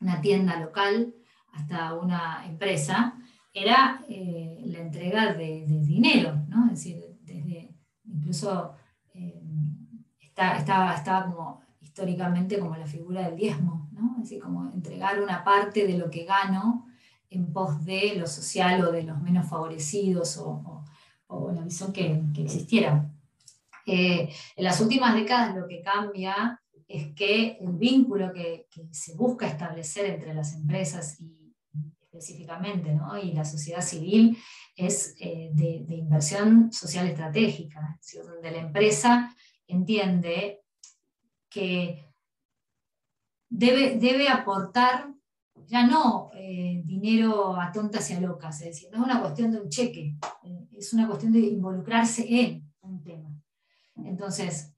[0.02, 1.14] una tienda local,
[1.54, 3.16] hasta una empresa,
[3.54, 6.68] era eh, la entrega de, dinero, ¿no?
[6.70, 7.74] Decir, desde,
[8.06, 8.74] incluso
[9.14, 9.42] eh,
[10.20, 14.16] estaba, estaba como históricamente como la figura del diezmo, ¿no?
[14.20, 16.88] Decir, como entregar una parte de lo que gano
[17.30, 22.44] en pos de lo social o de los menos favorecidos o la visión que, que
[22.44, 23.10] existiera.
[23.86, 26.61] Eh, en las últimas décadas lo que cambia
[26.94, 31.42] es que el vínculo que, se busca establecer entre las empresas y
[32.02, 33.18] específicamente ¿no?
[33.18, 34.38] y la sociedad civil
[34.76, 39.36] es eh, de, inversión social estratégica, donde la empresa
[39.68, 40.62] entiende
[41.50, 42.06] que
[43.50, 45.14] debe, debe aportar
[45.68, 49.52] ya no eh, dinero a tontas y a locas, es decir, no es una cuestión
[49.52, 53.30] de un cheque, eh, es una cuestión de involucrarse en un tema.
[54.04, 54.74] Entonces,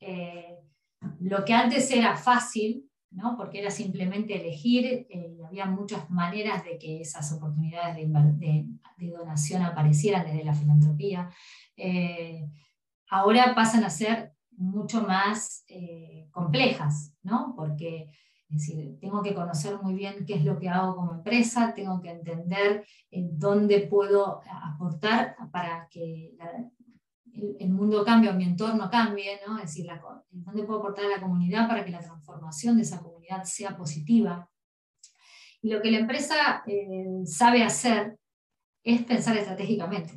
[1.23, 3.37] lo que antes era fácil, ¿no?
[3.37, 5.07] porque era simplemente elegir,
[5.45, 8.65] había muchas maneras de que esas oportunidades de,
[8.97, 11.29] donación aparecieran desde la filantropía,
[13.09, 15.65] ahora pasan a ser mucho más
[16.31, 17.53] complejas, ¿no?
[17.55, 18.09] porque
[18.99, 22.85] tengo que conocer muy bien qué es lo que hago como empresa, tengo que entender
[23.11, 26.33] en dónde puedo aportar para que
[27.33, 29.57] el, mundo cambie o mi entorno cambie, ¿no?
[29.57, 29.87] es decir,
[30.29, 34.49] dónde puedo aportar a la comunidad para que la transformación de esa comunidad sea positiva.
[35.61, 38.17] Y lo que la empresa eh, sabe hacer
[38.83, 40.13] es pensar estratégicamente.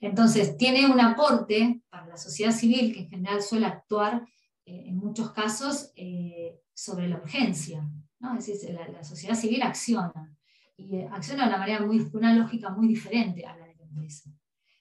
[0.00, 4.26] Entonces, tiene un aporte para la sociedad civil, que en general suele actuar
[4.64, 7.88] eh, en muchos casos eh, sobre la urgencia.
[8.20, 8.36] ¿no?
[8.38, 10.36] Es decir, la, sociedad civil acciona
[10.76, 14.30] y acciona de una manera muy, una lógica muy diferente a la de la empresa.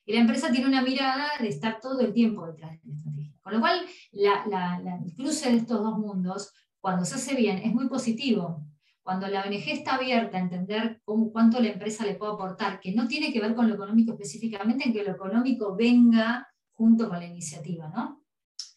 [0.05, 3.33] Y la empresa tiene una mirada de estar todo el tiempo detrás de la estrategia.
[3.41, 7.87] Con lo cual, el cruce de estos dos mundos, cuando se hace bien, es muy
[7.87, 8.65] positivo.
[9.01, 12.93] Cuando la ONG está abierta a entender cómo, cuánto la empresa le puede aportar, que
[12.93, 17.19] no tiene que ver con lo económico específicamente, en que lo económico venga junto con
[17.19, 18.23] la iniciativa, ¿no?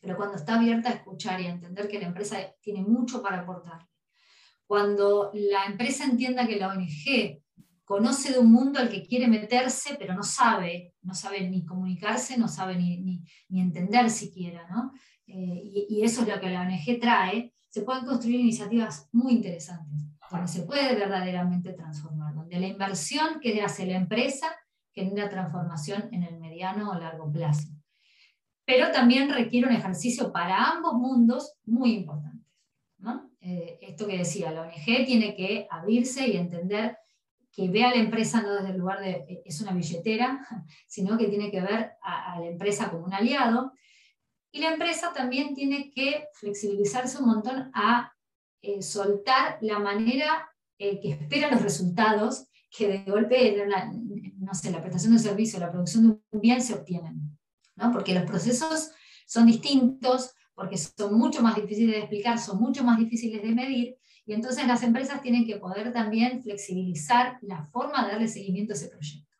[0.06, 3.40] pero cuando está abierta a escuchar y a entender que la empresa tiene mucho para
[3.40, 3.88] aportar,
[4.64, 7.42] cuando la empresa entienda que la ONG
[7.86, 12.36] conoce de un mundo al que quiere meterse, pero no sabe, no sabe ni comunicarse,
[12.36, 14.92] no sabe ni, ni, entender siquiera, ¿no?
[15.26, 20.02] Eh, y, eso es lo que la ONG trae, se pueden construir iniciativas muy interesantes,
[20.30, 24.48] donde se puede verdaderamente transformar, donde la inversión que hace la empresa
[24.92, 27.68] genera transformación en el mediano o largo plazo
[28.66, 32.36] pero también requiere un ejercicio para ambos mundos muy importante.
[33.48, 36.98] Eh, esto que decía, la ONG tiene que abrirse y entender
[37.56, 40.46] que ve a la empresa no desde el lugar de eh, es una billetera,
[40.86, 43.72] sino que tiene que ver a, la empresa como un aliado.
[44.52, 48.12] Y la empresa también tiene que flexibilizarse un montón a
[48.62, 53.66] eh, soltar la manera que espera los resultados que de golpe,
[54.36, 57.36] no sé, la prestación de servicio, la producción de un bien se obtienen
[57.92, 58.90] porque los procesos
[59.26, 63.96] son distintos porque son mucho más difíciles de explicar, son mucho más difíciles de medir,
[64.26, 68.76] y entonces las empresas tienen que poder también flexibilizar la forma de darle seguimiento a
[68.76, 69.30] ese proyecto.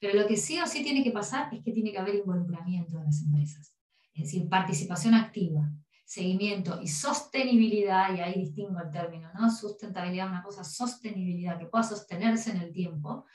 [0.00, 2.98] Pero lo que sí o sí tiene que pasar es que tiene que haber involucramiento
[2.98, 3.74] de las empresas,
[4.14, 5.68] es decir, participación activa,
[6.04, 9.50] seguimiento y sostenibilidad, y ahí distingo el término, ¿no?
[9.50, 13.26] Sustentabilidad, una cosa, sostenibilidad, que pueda sostenerse en el tiempo,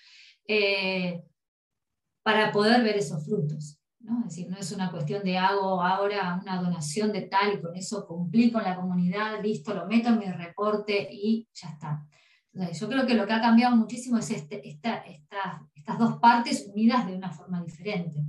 [0.47, 1.21] eh,
[2.23, 3.82] para poder ver esos frutos.
[4.03, 4.19] ¿No?
[4.19, 7.75] Es decir, no es una cuestión de hago ahora una donación de tal y con
[7.75, 12.05] eso cumplí con la comunidad, listo, lo meto en mi reporte y ya está.
[12.53, 17.15] yo creo que lo que ha cambiado muchísimo es este, estas dos partes unidas de
[17.15, 18.19] una forma diferente.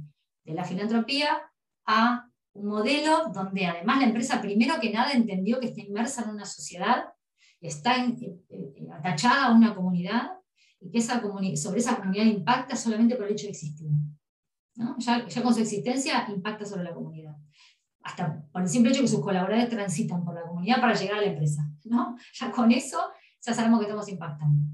[0.44, 1.42] De la filantropía
[1.86, 6.30] a un modelo donde además la empresa primero que nada entendió que está inmersa en
[6.30, 7.04] una sociedad,
[7.60, 7.96] está
[8.92, 10.30] atachada a una comunidad
[10.80, 11.20] y que esa
[11.56, 13.88] sobre esa comunidad impacta solamente por el hecho de existir.
[14.74, 17.36] Ya, con su existencia impacta sobre la comunidad.
[18.02, 21.22] Hasta por el simple hecho que sus colaboradores transitan por la comunidad para llegar a
[21.22, 21.68] la empresa.
[21.84, 22.16] ¿no?
[22.40, 23.00] Ya con eso
[23.40, 24.64] ya sabemos que estamos impactando.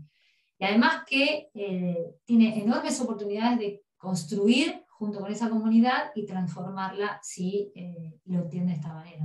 [0.58, 7.18] Y además que eh, tiene enormes oportunidades de construir junto con esa comunidad y transformarla
[7.22, 9.24] si eh, lo entiende de esta manera.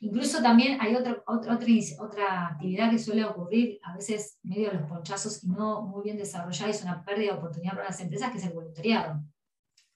[0.00, 1.56] Incluso también hay otra, otra,
[2.00, 6.16] otra actividad que suele ocurrir a veces medio de los ponchazos y no muy bien
[6.16, 9.22] desarrollada, es una pérdida de oportunidad para las empresas, que es el voluntariado.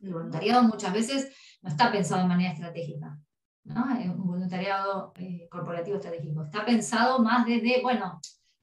[0.01, 1.33] El voluntariado muchas veces
[1.63, 3.19] no está pensado de manera estratégica,
[3.65, 3.85] ¿no?
[3.85, 6.45] un voluntariado eh, corporativo estratégico.
[6.45, 8.21] Está pensado más desde, bueno,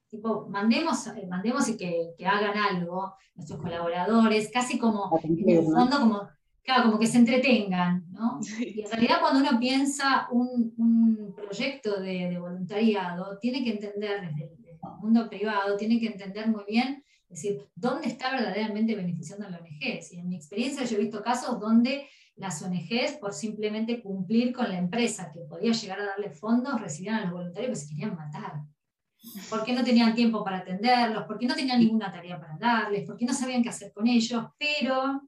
[0.08, 5.64] tipo, mandemos, eh, mandemos y que, que, hagan algo nuestros colaboradores, casi como, en el
[5.64, 6.28] fondo, como,
[6.62, 8.40] claro, como que se entretengan, ¿no?
[8.58, 14.22] Y en realidad cuando uno piensa un, un proyecto de, de, voluntariado, tiene que entender
[14.22, 18.30] desde el, desde el mundo privado, tiene que entender muy bien es decir, ¿dónde está
[18.30, 20.00] verdaderamente beneficiando a la ONG?
[20.12, 24.68] Y en mi experiencia yo he visto casos donde las ONGs, por simplemente cumplir con
[24.68, 28.16] la empresa que podía llegar a darle fondos, recibían a los voluntarios que se querían
[28.16, 28.62] matar.
[29.50, 33.34] Porque no tenían tiempo para atenderlos, porque no tenían ninguna tarea para darles, porque no
[33.34, 35.22] sabían qué hacer con ellos, pero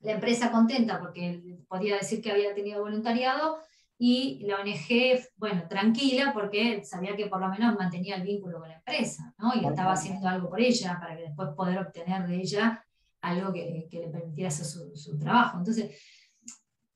[0.00, 3.58] la empresa contenta porque podía decir que había tenido voluntariado,
[4.02, 8.70] y la ONG, bueno, tranquila porque sabía que por lo menos mantenía el vínculo con
[8.70, 9.52] la empresa, ¿no?
[9.54, 12.82] Y estaba haciendo algo por ella para que después poder obtener de ella
[13.20, 15.58] algo que, que le permitiera hacer su, su, trabajo.
[15.58, 16.02] Entonces,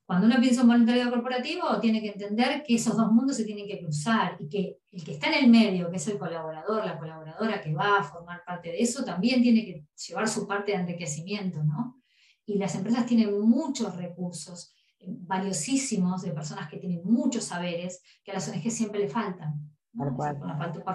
[0.07, 3.67] cuando uno piensa en voluntariado corporativo, tiene que entender que esos dos mundos se tienen
[3.67, 6.99] que cruzar y que el que está en el medio, que es el colaborador, la
[6.99, 10.79] colaboradora que va a formar parte de eso, también tiene que llevar su parte de
[10.79, 12.01] enriquecimiento, ¿no?
[12.47, 14.75] Y las empresas tienen muchos recursos
[15.07, 19.71] valiosísimos de personas que tienen muchos saberes que a las ONG siempre le faltan.
[19.97, 20.17] Por,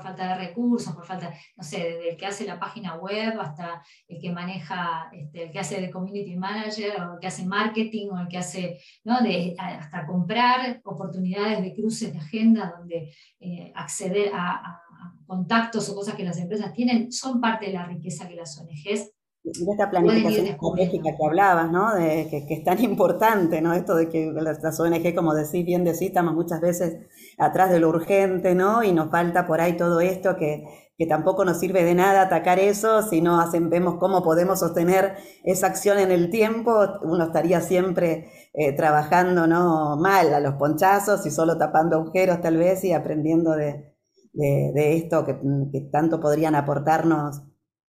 [0.01, 3.81] falta, de recursos, por falta, no sé, desde el que hace la página web hasta
[4.09, 8.09] el que maneja, este, el que hace de community manager, o el que hace marketing,
[8.09, 9.21] o el que hace, ¿no?
[9.21, 14.81] de, hasta comprar oportunidades de cruces de agenda donde eh, acceder a, a,
[15.25, 19.11] contactos o cosas que las empresas tienen, son parte de la riqueza que las ONGs
[19.53, 21.93] de esta planificación estratégica que hablabas, ¿no?
[21.95, 23.73] De, que, es tan importante, ¿no?
[23.73, 26.97] Esto de que las, ONG, como decís, bien decís, estamos muchas veces
[27.37, 28.83] atrás de lo urgente, ¿no?
[28.83, 30.63] Y nos falta por ahí todo esto que,
[30.97, 35.15] que tampoco nos sirve de nada atacar eso, si no hacen, vemos cómo podemos sostener
[35.43, 39.95] esa acción en el tiempo, uno estaría siempre eh, trabajando, ¿no?
[39.97, 43.95] Mal a los ponchazos y solo tapando agujeros tal vez y aprendiendo de,
[44.33, 45.39] de, de esto que,
[45.71, 47.43] que tanto podrían aportarnos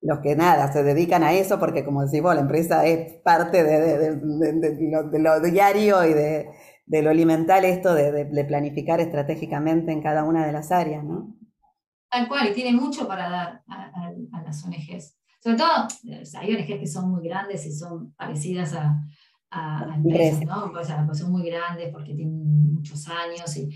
[0.05, 3.63] los que nada, se dedican a eso porque como decís vos, la empresa es parte
[3.63, 10.51] de, lo, diario y de, lo alimental esto de, planificar estratégicamente en cada una de
[10.51, 11.35] las áreas, ¿no?
[12.09, 15.17] Tal cual, y tiene mucho para dar a, las ONGs.
[15.41, 15.87] Sobre todo,
[16.39, 19.01] hay ONGs que son muy grandes y son parecidas a,
[19.49, 20.71] a empresas, ¿no?
[20.71, 23.69] Pues, pues, son muy grandes porque tienen muchos años y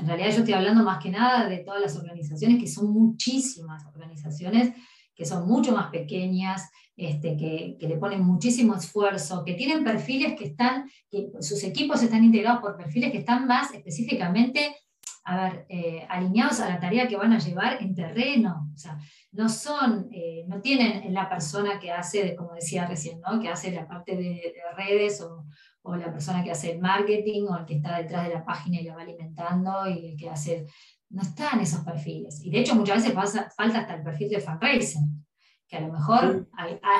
[0.00, 3.84] en realidad yo estoy hablando más que nada de todas las organizaciones, que son muchísimas
[3.86, 4.72] organizaciones
[5.14, 10.44] que son mucho más pequeñas, este, que, le ponen muchísimo esfuerzo, que tienen perfiles que
[10.44, 14.76] están, que sus equipos están integrados por perfiles que están más específicamente
[15.24, 18.70] a ver, eh, alineados a la tarea que van a llevar en terreno.
[18.72, 18.98] O sea,
[19.32, 23.40] no son, eh, no tienen la persona que hace, como decía recién, ¿no?
[23.40, 25.46] que hace la parte de, redes o,
[25.82, 28.80] o, la persona que hace el marketing o el que está detrás de la página
[28.80, 30.66] y la va alimentando y el que hace
[31.14, 32.44] no están esos perfiles.
[32.44, 33.14] Y de hecho muchas veces
[33.56, 35.24] falta hasta el perfil de fundraising,
[35.68, 36.48] que a lo mejor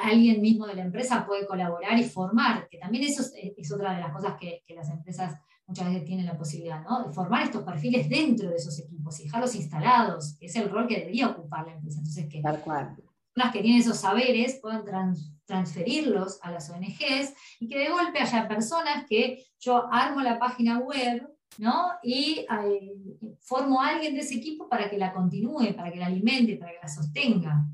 [0.05, 4.01] alguien mismo de la empresa puede colaborar y formar, que también eso es, otra de
[4.01, 7.05] las cosas que, las empresas muchas veces tienen la posibilidad, ¿no?
[7.05, 10.87] De formar estos perfiles dentro de esos equipos y dejarlos instalados, que es el rol
[10.87, 11.99] que debería ocupar la empresa.
[11.99, 12.43] Entonces, que
[13.35, 14.85] las que tienen esos saberes puedan
[15.47, 20.79] transferirlos a las ONGs y que de golpe haya personas que yo armo la página
[20.79, 21.93] web ¿no?
[22.03, 26.07] y eh, formo a alguien de ese equipo para que la continúe, para que la
[26.07, 27.67] alimente, para que la sostenga.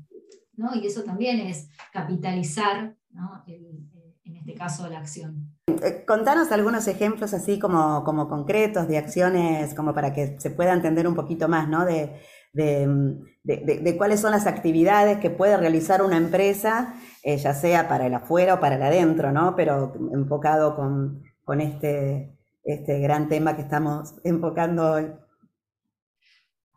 [0.55, 0.75] ¿no?
[0.75, 3.43] Y eso también es capitalizar ¿no?
[3.47, 5.51] en este caso la acción.
[5.83, 10.73] Eh, contanos algunos ejemplos así como, como concretos de acciones, como para que se pueda
[10.73, 11.85] entender un poquito más, ¿no?
[11.85, 12.19] De,
[12.53, 18.13] de, cuáles son las actividades que puede realizar una empresa, eh, ya sea para el
[18.13, 19.55] afuera o para el adentro, ¿no?
[19.55, 25.11] Pero enfocado con, este, este gran tema que estamos enfocando hoy.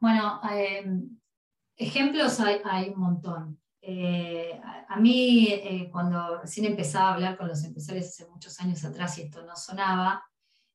[0.01, 1.19] Bueno, em,
[1.77, 3.61] ejemplos hay, hay, un montón.
[3.81, 8.85] Eh, a mí, eh, cuando recién empezaba a hablar con los empresarios hace muchos años
[8.85, 10.25] atrás y esto no sonaba,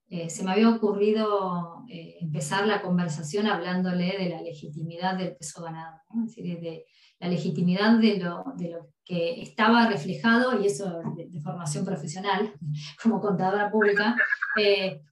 [0.10, 5.98] eh, se me había ocurrido empezar la conversación hablándole de la legitimidad del peso ganado,
[6.24, 6.86] es decir, de
[7.20, 12.54] la legitimidad de lo, de lo que estaba reflejado, y eso de, formación profesional,
[13.04, 14.16] como contadora pública,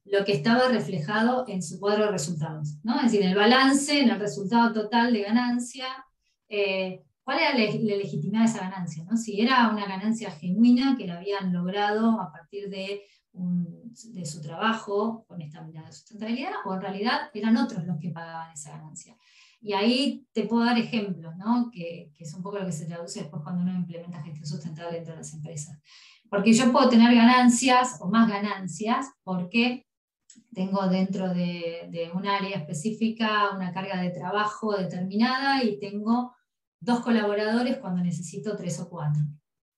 [0.06, 2.98] lo que estaba reflejado en su cuadro de resultados, ¿no?
[2.98, 5.88] es decir, en el balance, en el resultado total de ganancia.
[7.28, 9.04] ¿Cuál era la, legitimidad de esa ganancia?
[9.04, 9.18] ¿no?
[9.18, 13.02] Si era una ganancia genuina que la habían logrado a partir de,
[13.38, 18.10] de su trabajo con esta mirada de sustentabilidad, o en realidad eran otros los que
[18.10, 19.16] pagaban esa ganancia.
[19.60, 21.70] Y ahí te puedo dar ejemplos, ¿no?
[21.72, 24.96] que, que, es un poco lo que se traduce después cuando uno implementa gestión sustentable
[24.96, 25.80] dentro de las empresas.
[26.30, 29.88] Porque yo puedo tener ganancias o más ganancias porque
[30.54, 36.36] tengo dentro de, de un área específica una carga de trabajo determinada y tengo
[36.80, 39.24] dos colaboradores cuando necesito tres o cuatro.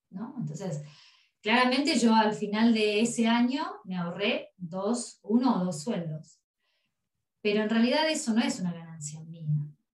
[0.10, 0.36] ¿no?
[0.38, 0.82] Entonces,
[1.42, 6.40] claramente yo al final de ese año me ahorré dos, uno o dos sueldos.
[7.42, 9.48] Pero en realidad eso no es una ganancia mía.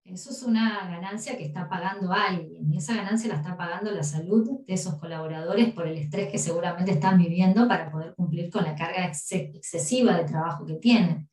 [0.03, 4.03] Eso es una ganancia que está pagando alguien y esa ganancia la está pagando la
[4.03, 8.63] salud de esos colaboradores por el estrés que seguramente están viviendo para poder cumplir con
[8.63, 11.27] la carga excesiva de trabajo que tienen.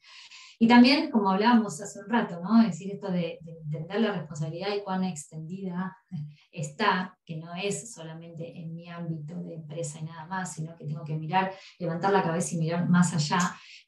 [0.62, 2.60] Y también, como hablábamos hace un rato, ¿no?
[2.60, 5.96] es decir, esto de, entender la responsabilidad y cuán extendida
[6.52, 10.84] está, que no es solamente en mi ámbito de empresa y nada más, sino que
[10.84, 13.40] tengo que mirar, levantar la cabeza y mirar más allá.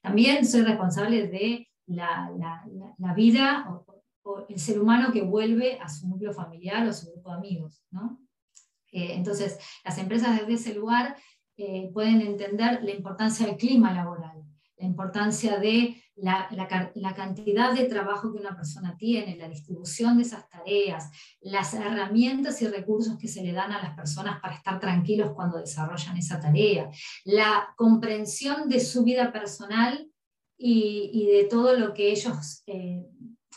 [0.02, 2.32] También soy responsable de la,
[2.98, 3.68] la, vida
[4.24, 7.84] o, el ser humano que vuelve a su núcleo familiar o su grupo de amigos.
[7.92, 8.18] ¿no?
[8.90, 11.14] Eh, entonces, las empresas desde ese lugar
[11.56, 14.42] eh, pueden entender la importancia del clima laboral,
[14.76, 20.48] la importancia de la, cantidad de trabajo que una persona tiene, la distribución de esas
[20.48, 21.10] tareas,
[21.40, 25.58] las herramientas y recursos que se le dan a las personas para estar tranquilos cuando
[25.58, 26.90] desarrollan esa tarea,
[27.24, 30.08] la comprensión de su vida personal
[30.56, 33.04] y, y de todo lo que ellos eh,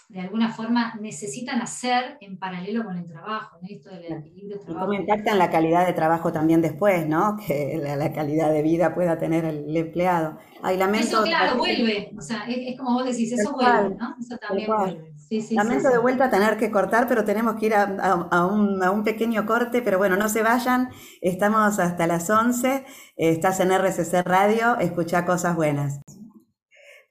[0.09, 3.67] de alguna forma necesitan hacer en paralelo con el trabajo, ¿no?
[3.69, 4.93] Esto del equilibrio trabajo.
[4.93, 7.35] Y impactan la calidad de trabajo también después, ¿no?
[7.47, 10.37] Que la, calidad de vida pueda tener el, empleado.
[10.63, 12.11] Ay, lamento, eso, claro, vuelve.
[12.17, 14.15] O sea, es, como vos decís, eso vuelve, ¿no?
[14.19, 15.13] Eso también vuelve.
[15.17, 18.81] Sí, sí, lamento de vuelta tener que cortar, pero tenemos que ir a, a, un,
[18.81, 20.89] a, un, pequeño corte, pero bueno, no se vayan,
[21.19, 22.85] estamos hasta las 11,
[23.17, 25.99] estás en RCC Radio, escucha cosas buenas.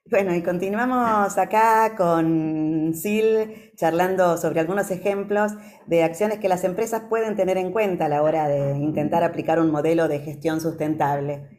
[0.09, 5.51] Bueno, y continuamos acá con Sil charlando sobre algunos ejemplos
[5.87, 9.59] de acciones que las empresas pueden tener en cuenta a la hora de intentar aplicar
[9.59, 11.59] un modelo de gestión sustentable.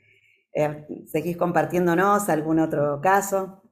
[0.54, 3.64] Eh, ¿Seguís compartiéndonos algún otro caso?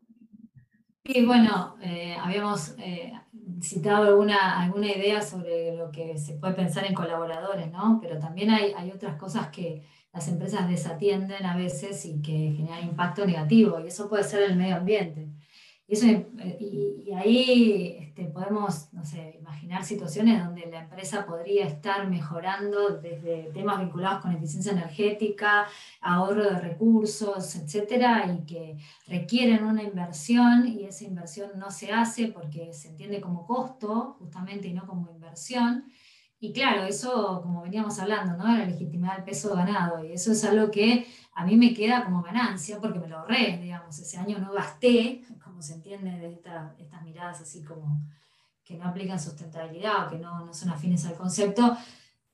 [1.05, 3.13] Sí, bueno, eh, habíamos eh,
[3.61, 7.99] citado alguna, alguna idea sobre lo que se puede pensar en colaboradores, ¿no?
[8.01, 9.83] Pero también hay, hay otras cosas que
[10.15, 14.55] las empresas desatienden a veces y que generan impacto negativo, y eso puede ser el
[14.55, 15.27] medio ambiente.
[15.87, 22.09] Y, eso, y, ahí este, podemos, no sé, imaginar situaciones donde la empresa podría estar
[22.09, 25.67] mejorando desde temas vinculados con eficiencia energética,
[25.99, 32.29] ahorro de recursos, etcétera, y que requieren una inversión y esa inversión no se hace
[32.29, 35.91] porque se entiende como costo, justamente, y no como inversión.
[36.45, 38.55] Y claro, eso, como veníamos hablando, ¿no?
[38.55, 40.05] La legitimidad del peso ganado.
[40.05, 43.57] Y eso es algo que a mí me queda como ganancia porque me lo ahorré,
[43.57, 43.97] digamos.
[43.97, 47.99] Ese año no gasté, como se entiende de estas miradas así como
[48.63, 51.75] que no aplican sustentabilidad o que no, no son afines al concepto,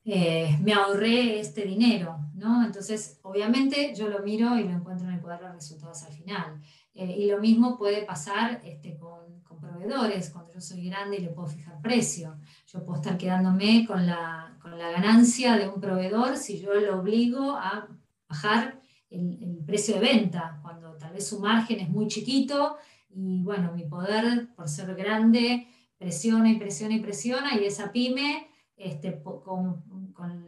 [0.04, 2.66] eh, me ahorré este dinero, ¿no?
[2.66, 6.60] Entonces, obviamente yo lo miro y lo encuentro en el cuadro de resultados al final.
[6.94, 11.20] Eh, y lo mismo puede pasar este, con, con, proveedores, cuando yo soy grande y
[11.20, 12.36] le puedo fijar precio.
[12.72, 17.00] Yo puedo estar quedándome con la, con la ganancia de un proveedor si yo lo
[17.00, 17.86] obligo a
[18.26, 22.76] bajar el, precio de venta, cuando tal vez su margen es muy chiquito
[23.10, 25.68] y bueno, mi poder por ser grande
[25.98, 29.84] presiona y presiona y presiona y esa pyme este, con,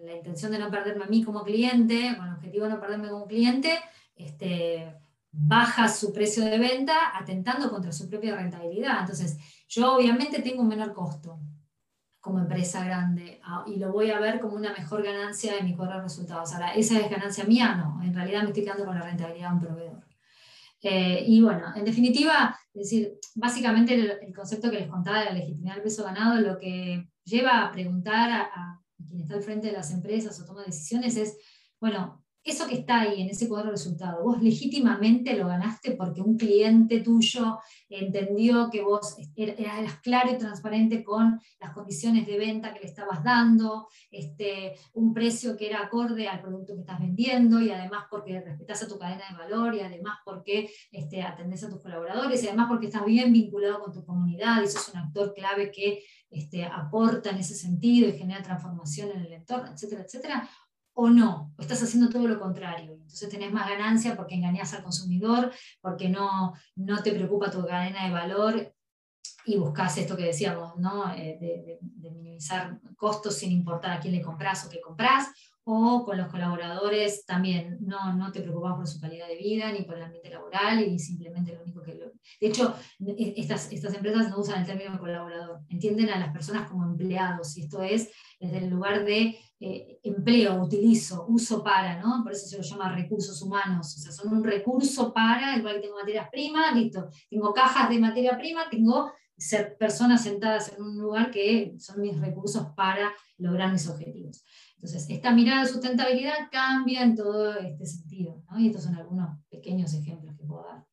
[0.04, 3.10] la intención de no perderme a mí como cliente, con el objetivo de no perderme
[3.10, 3.70] como cliente,
[4.16, 4.94] este,
[5.30, 9.00] baja su precio de venta atentando contra su propia rentabilidad.
[9.00, 11.38] Entonces, yo obviamente tengo un menor costo
[12.24, 15.76] como empresa grande ah, y lo voy a ver como una mejor ganancia de mi
[15.76, 16.54] cuadro de resultados.
[16.54, 19.54] Ahora, esa es ganancia mía, no, en realidad me estoy quedando con la rentabilidad de
[19.54, 20.06] un proveedor.
[20.80, 25.32] Eh, y bueno, en definitiva, es decir, básicamente el, concepto que les contaba de la
[25.32, 29.66] legitimidad del peso ganado, lo que lleva a preguntar a, a quien está al frente
[29.66, 31.36] de las empresas o toma decisiones es,
[31.78, 36.20] bueno, eso que está ahí en ese cuadro de resultado, vos legítimamente lo ganaste porque
[36.20, 42.36] un cliente tuyo entendió que vos er, eras claro y transparente con las condiciones de
[42.36, 47.00] venta que le estabas dando, este, un precio que era acorde al producto que estás
[47.00, 51.64] vendiendo y además porque respetas a tu cadena de valor y además porque este, atendés
[51.64, 54.98] a tus colaboradores y además porque estás bien vinculado con tu comunidad y sos un
[55.00, 60.02] actor clave que este, aporta en ese sentido y genera transformación en el entorno, etcétera,
[60.02, 60.48] etcétera
[60.94, 62.92] o no, o estás haciendo todo lo contrario.
[62.92, 68.06] Entonces tenés más ganancia porque engañas al consumidor, porque no, no te preocupa tu cadena
[68.06, 68.74] de valor
[69.44, 71.12] y buscas esto que decíamos, ¿no?
[71.14, 71.78] Eh, de,
[72.10, 75.28] minimizar costos sin importar a quién le compras o qué compras,
[75.64, 79.82] o con los colaboradores también no, no te preocupas por su calidad de vida ni
[79.82, 81.94] por el ambiente laboral y simplemente lo único que...
[81.94, 86.68] De hecho, e, estas, estas empresas no usan el término colaborador, entienden a las personas
[86.68, 92.22] como empleados y esto es desde el lugar de eh, empleo, utilizo, uso para, ¿no?
[92.22, 95.82] Por eso se lo llama recursos humanos, o sea, son un recurso para, igual que
[95.82, 100.98] tengo materias primas, listo, tengo cajas de materia prima, tengo ser personas sentadas en un
[100.98, 104.44] lugar que son mis recursos para lograr mis objetivos.
[104.84, 109.94] Entonces, esta mirada de sustentabilidad cambia en todo este sentido, y estos son algunos pequeños
[109.94, 110.84] ejemplos que puedo dar.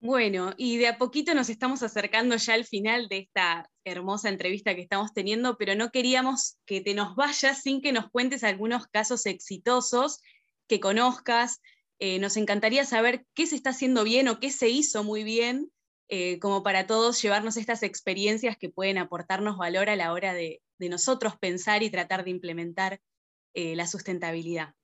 [0.00, 4.76] Bueno, y de a poquito nos estamos acercando ya al final de esta hermosa entrevista
[4.76, 8.86] que estamos teniendo, pero no queríamos que te nos vayas sin que nos cuentes algunos
[8.86, 10.20] casos exitosos
[10.68, 11.60] que conozcas.
[11.98, 15.72] Eh, nos encantaría saber qué se está haciendo bien o qué se hizo muy bien,
[16.06, 20.62] eh, como para todos llevarnos estas experiencias que pueden aportarnos valor a la hora de,
[20.80, 23.00] de nosotros pensar y tratar de implementar
[23.54, 24.74] eh, la sustentabilidad.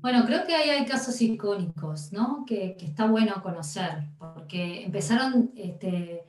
[0.00, 2.44] Bueno, creo que ahí hay casos icónicos, ¿no?
[2.46, 6.24] Que, está bueno conocer, porque empezaron este,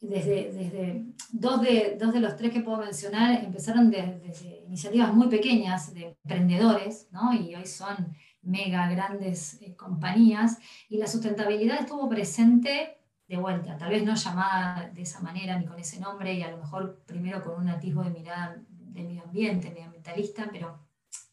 [0.00, 5.28] desde, desde dos, de, dos, de, los tres que puedo mencionar, empezaron desde, iniciativas muy
[5.28, 7.32] pequeñas de emprendedores, ¿no?
[7.32, 12.95] Y hoy son mega grandes eh, compañías, y la sustentabilidad estuvo presente
[13.28, 16.50] de vuelta, tal vez no llamada de esa manera ni con ese nombre y a
[16.50, 20.78] lo mejor primero con un atisbo de mirada de medio ambiente, medioambientalista, pero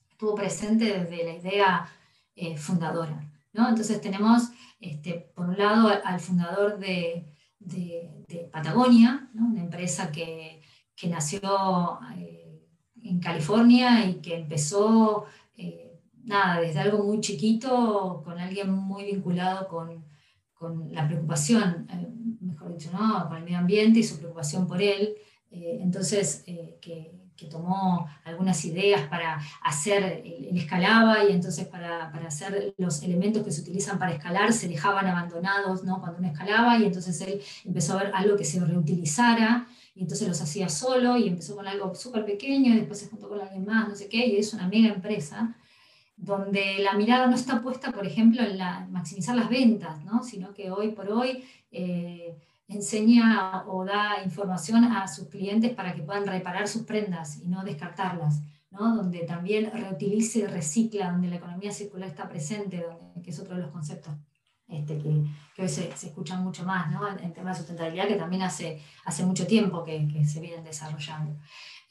[0.09, 1.89] estuvo presente desde la idea
[2.35, 3.29] eh, fundadora.
[3.53, 3.69] ¿no?
[3.69, 9.45] Entonces tenemos, este, por un lado, al, fundador de, de, Patagonia, ¿no?
[9.45, 10.61] una empresa que,
[10.95, 12.67] que nació eh,
[13.03, 15.25] en California y que empezó,
[15.55, 20.03] eh, nada, desde algo muy chiquito, con alguien muy vinculado con
[20.63, 22.07] con la preocupación, eh,
[22.39, 23.27] mejor dicho, ¿no?
[23.27, 25.13] con el medio ambiente y su preocupación por él.
[25.51, 32.09] Eh, entonces, eh, que, que, tomó algunas ideas para hacer, él escalaba y entonces para,
[32.13, 35.99] para, hacer los elementos que se utilizan para escalar se dejaban abandonados ¿no?
[35.99, 40.27] cuando uno escalaba y entonces él empezó a ver algo que se reutilizara y entonces
[40.29, 43.65] los hacía solo y empezó con algo súper pequeño y después se juntó con alguien
[43.65, 45.57] más, no sé qué, y es una mega empresa
[46.23, 48.57] donde la mirada no está puesta, por ejemplo, en
[48.93, 50.23] maximizar las ventas, ¿no?
[50.23, 52.37] sino que hoy por hoy eh,
[52.69, 57.65] enseña o da información a sus clientes para que puedan reparar sus prendas y no
[57.65, 58.95] descartarlas, ¿no?
[58.95, 62.85] donde también reutilice y recicla, donde la economía circular está presente,
[63.21, 64.13] que es otro de los conceptos
[64.69, 65.09] este, que,
[65.61, 67.05] hoy se, se escuchan mucho más ¿no?
[67.05, 71.35] en, temas de sustentabilidad, que también hace, hace mucho tiempo que, que se vienen desarrollando.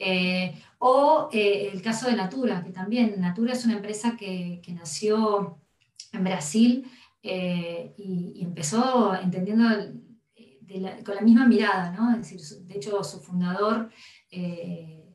[0.04, 4.72] Eh, o eh, el caso de Natura, que también Natura es una empresa que, que
[4.72, 5.60] nació
[6.12, 6.90] en Brasil
[7.22, 9.64] eh, y, empezó entendiendo
[11.04, 12.16] con la misma mirada, ¿no?
[12.16, 13.90] Decir, de hecho, su fundador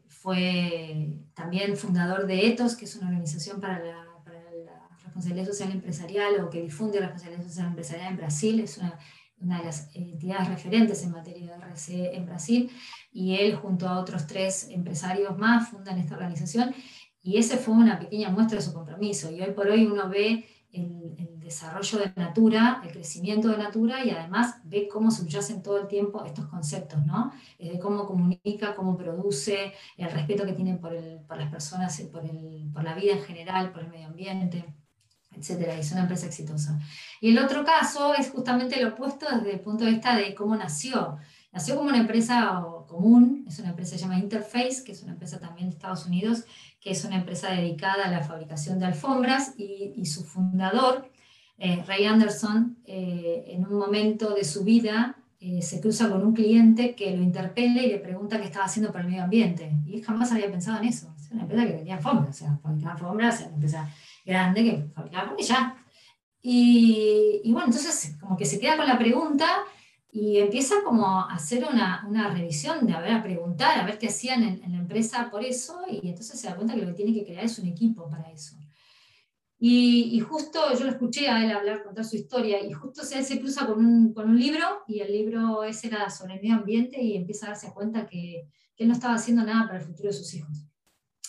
[0.08, 5.72] fue también fundador de ETOS, que es una organización para la, para la responsabilidad social
[5.72, 8.98] empresarial o que difunde la responsabilidad social empresarial en Brasil, es una
[9.40, 12.72] una de las entidades referentes en materia de RC en Brasil,
[13.12, 16.74] y él junto a otros tres empresarios más fundan esta organización,
[17.22, 20.46] y ese fue una pequeña muestra de su compromiso, y hoy por hoy uno ve
[20.72, 21.16] el,
[21.48, 26.26] desarrollo de Natura, el crecimiento de Natura, y además ve cómo subyacen todo el tiempo
[26.26, 27.32] estos conceptos, ¿no?
[27.58, 30.94] De cómo comunica, cómo produce, el respeto que tienen por,
[31.26, 34.66] por las personas, por, el, por la vida en general, por el medio ambiente
[35.38, 36.80] etcétera, y es una empresa exitosa.
[37.22, 40.56] Y el otro caso es justamente lo opuesto desde el punto de vista de cómo
[40.56, 41.18] nació.
[41.52, 45.70] nació como una empresa común, es una empresa llamada Interface, que es una empresa también
[45.70, 46.46] de Estados Unidos,
[46.80, 51.12] que es una empresa dedicada a la fabricación de alfombras, y, su fundador,
[51.58, 56.34] eh, Ray Anderson, eh, en un momento de su vida eh, se cruza con un
[56.34, 59.72] cliente que lo interpela y le pregunta qué estaba haciendo para el medio ambiente.
[59.86, 61.14] Y jamás había pensado en eso.
[61.32, 63.90] Una empresa que vendía alfombras, o sea, fabricaba alfombras, una empresa
[64.26, 65.76] grande que fabricaba alfombras y ya.
[66.42, 69.48] Y, y, bueno, entonces como que se queda con la pregunta
[70.12, 74.00] y empieza como a hacer una, una revisión, de a ver, a preguntar, a ver
[74.00, 76.94] qué hacían en, la empresa por eso, y entonces se da cuenta que lo que
[76.94, 78.56] tiene que crear es un equipo para eso.
[79.60, 83.26] Y, y, justo yo lo escuché a él hablar, contar su historia, y justo él
[83.26, 86.56] se cruza con un, con un, libro, y el libro ese era sobre el medio
[86.56, 89.86] ambiente, y empieza a darse cuenta que, que, él no estaba haciendo nada para el
[89.86, 90.67] futuro de sus hijos,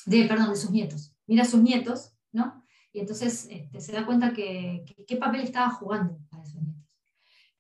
[0.09, 1.15] de, perdón, de sus nietos.
[1.27, 2.65] Mira a sus nietos, ¿no?
[2.93, 6.89] Y entonces este, se da cuenta que, qué papel estaba jugando para esos nietos.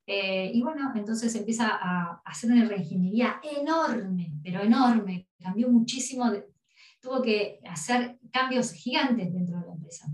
[0.07, 6.25] Eh, y bueno, entonces empieza a, hacer una reingeniería enorme, pero enorme, cambió muchísimo,
[7.01, 9.58] tuvo que hacer cambios gigantes dentro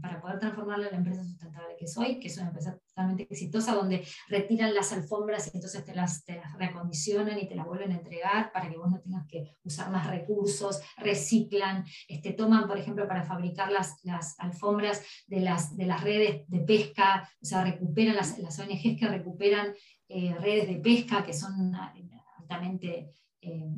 [0.01, 3.25] para poder transformarla en la empresa sustentable que es hoy, que es una empresa totalmente
[3.25, 7.93] exitosa, donde retiran las alfombras y entonces te las, te recondicionan y te las vuelven
[7.93, 12.79] a entregar para que vos no tengas que usar más recursos, reciclan, este, toman, por
[12.79, 17.65] ejemplo, para fabricar las, las alfombras de las, de las redes de pesca, o sea,
[17.65, 19.75] recuperan las, ONGs que recuperan
[20.09, 23.11] eh, redes de pesca que son altamente...
[23.41, 23.69] Eh,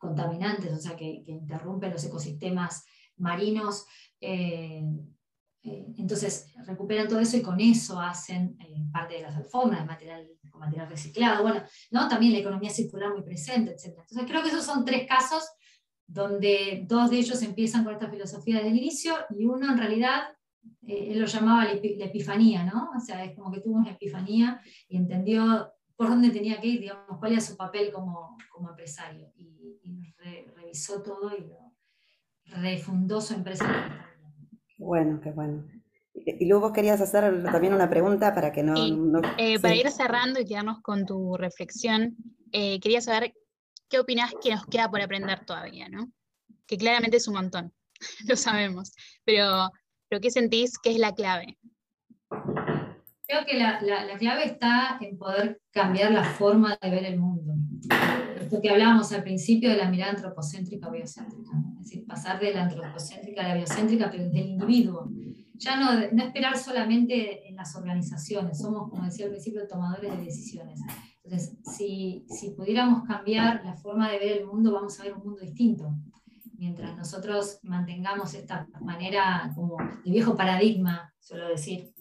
[0.00, 2.84] contaminantes, o sea, que, interrumpen los ecosistemas
[3.20, 3.86] marinos.
[4.20, 4.82] Eh,
[5.62, 10.26] eh, entonces recuperan todo eso y con eso hacen eh, parte de las alfombras, material,
[10.50, 11.42] con material reciclado.
[11.42, 12.08] Bueno, ¿no?
[12.08, 13.98] también la economía circular muy presente, etc.
[13.98, 15.44] Entonces creo que esos son tres casos
[16.06, 20.22] donde dos de ellos empiezan con esta filosofía desde el inicio y uno en realidad,
[20.82, 22.90] él lo llamaba la, epifanía, ¿no?
[22.96, 26.80] O sea, es como que tuvo una epifanía y entendió por dónde tenía que ir,
[26.80, 29.30] digamos, cuál era su papel como, como empresario.
[29.36, 29.58] Y,
[30.54, 31.42] revisó todo y
[32.50, 34.06] refundó su empresa.
[34.78, 35.64] Bueno, qué bueno.
[36.14, 38.74] Y luego querías hacer también una pregunta para que no...
[39.38, 42.16] Eh, para ir cerrando y quedarnos con tu reflexión,
[42.52, 43.34] eh, quería saber
[43.88, 46.10] qué opinas que nos queda por aprender todavía, ¿no?
[46.66, 47.72] Que claramente es un montón,
[48.28, 48.92] lo sabemos,
[49.24, 49.70] pero,
[50.08, 51.58] pero ¿qué sentís que es la clave?
[53.26, 57.54] Creo que la, la, clave está en poder cambiar la forma de ver el mundo.
[58.50, 62.52] Esto que hablábamos al principio de la mirada antropocéntrica o biocéntrica, es decir, pasar de
[62.52, 65.08] la antropocéntrica a la biocéntrica, pero del individuo.
[65.54, 70.24] Ya no, no esperar solamente en las organizaciones, somos, como decía al principio, tomadores de
[70.24, 70.80] decisiones.
[71.22, 75.22] Entonces, si, si pudiéramos cambiar la forma de ver el mundo, vamos a ver un
[75.22, 75.94] mundo distinto
[76.58, 81.94] mientras nosotros mantengamos esta manera como de viejo paradigma, suelo decir,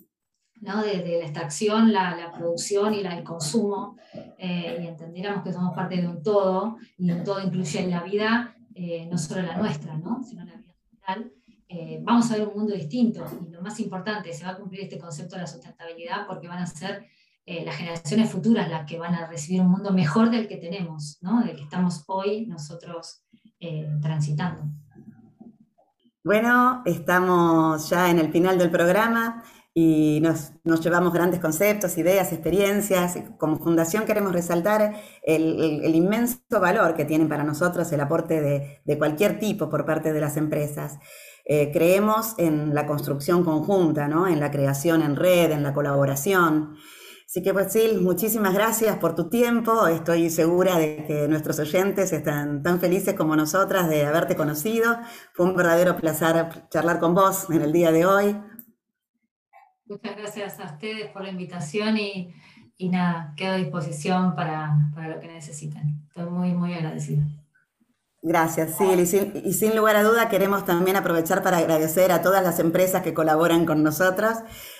[0.62, 0.82] ¿no?
[0.84, 3.98] de, la extracción, la, la, producción y la, el consumo,
[4.38, 8.56] eh, y entendiéramos que somos parte de un todo, y un todo incluye la vida,
[8.76, 10.24] eh, no solo la nuestra, ¿no?
[10.24, 11.34] sino la vida general,
[11.68, 13.26] eh, vamos a ver un mundo distinto.
[13.48, 16.60] Y lo más importante, se va a cumplir este concepto de la sustentabilidad porque van
[16.60, 17.06] a ser
[17.66, 21.42] las generaciones futuras las que van a recibir un mundo mejor del que tenemos, ¿no?
[21.42, 23.24] del que estamos hoy nosotros
[24.02, 24.66] transitando.
[26.24, 29.44] Bueno, estamos ya en el final del programa
[29.74, 33.18] y nos, llevamos grandes conceptos, ideas, experiencias.
[33.38, 39.40] Como fundación queremos resaltar el, inmenso valor que tienen para nosotros el aporte de, cualquier
[39.40, 40.98] tipo por parte de las empresas.
[41.46, 44.28] Eh, creemos en la construcción conjunta, ¿no?
[44.28, 46.76] en la creación en red, en la colaboración.
[47.30, 49.86] Así que, pues, muchísimas gracias por tu tiempo.
[49.86, 54.98] Estoy segura de que nuestros oyentes están tan felices como nosotras de haberte conocido.
[55.34, 58.36] Fue un verdadero placer charlar con vos en el día de hoy.
[59.90, 62.32] Muchas gracias a ustedes por la invitación y,
[62.80, 66.04] nada, quedo a disposición para, para, lo que necesiten.
[66.08, 67.24] Estoy muy, muy agradecida.
[68.22, 68.84] Gracias, sí,
[69.46, 73.16] y sin, lugar a duda queremos también aprovechar para agradecer a todas las empresas que
[73.16, 74.34] colaboran con nosotros.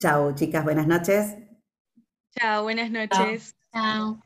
[0.00, 0.64] Chao, chicas.
[0.64, 1.36] Buenas noches.
[2.38, 3.56] Chao, buenas noches.
[3.72, 4.20] Chao.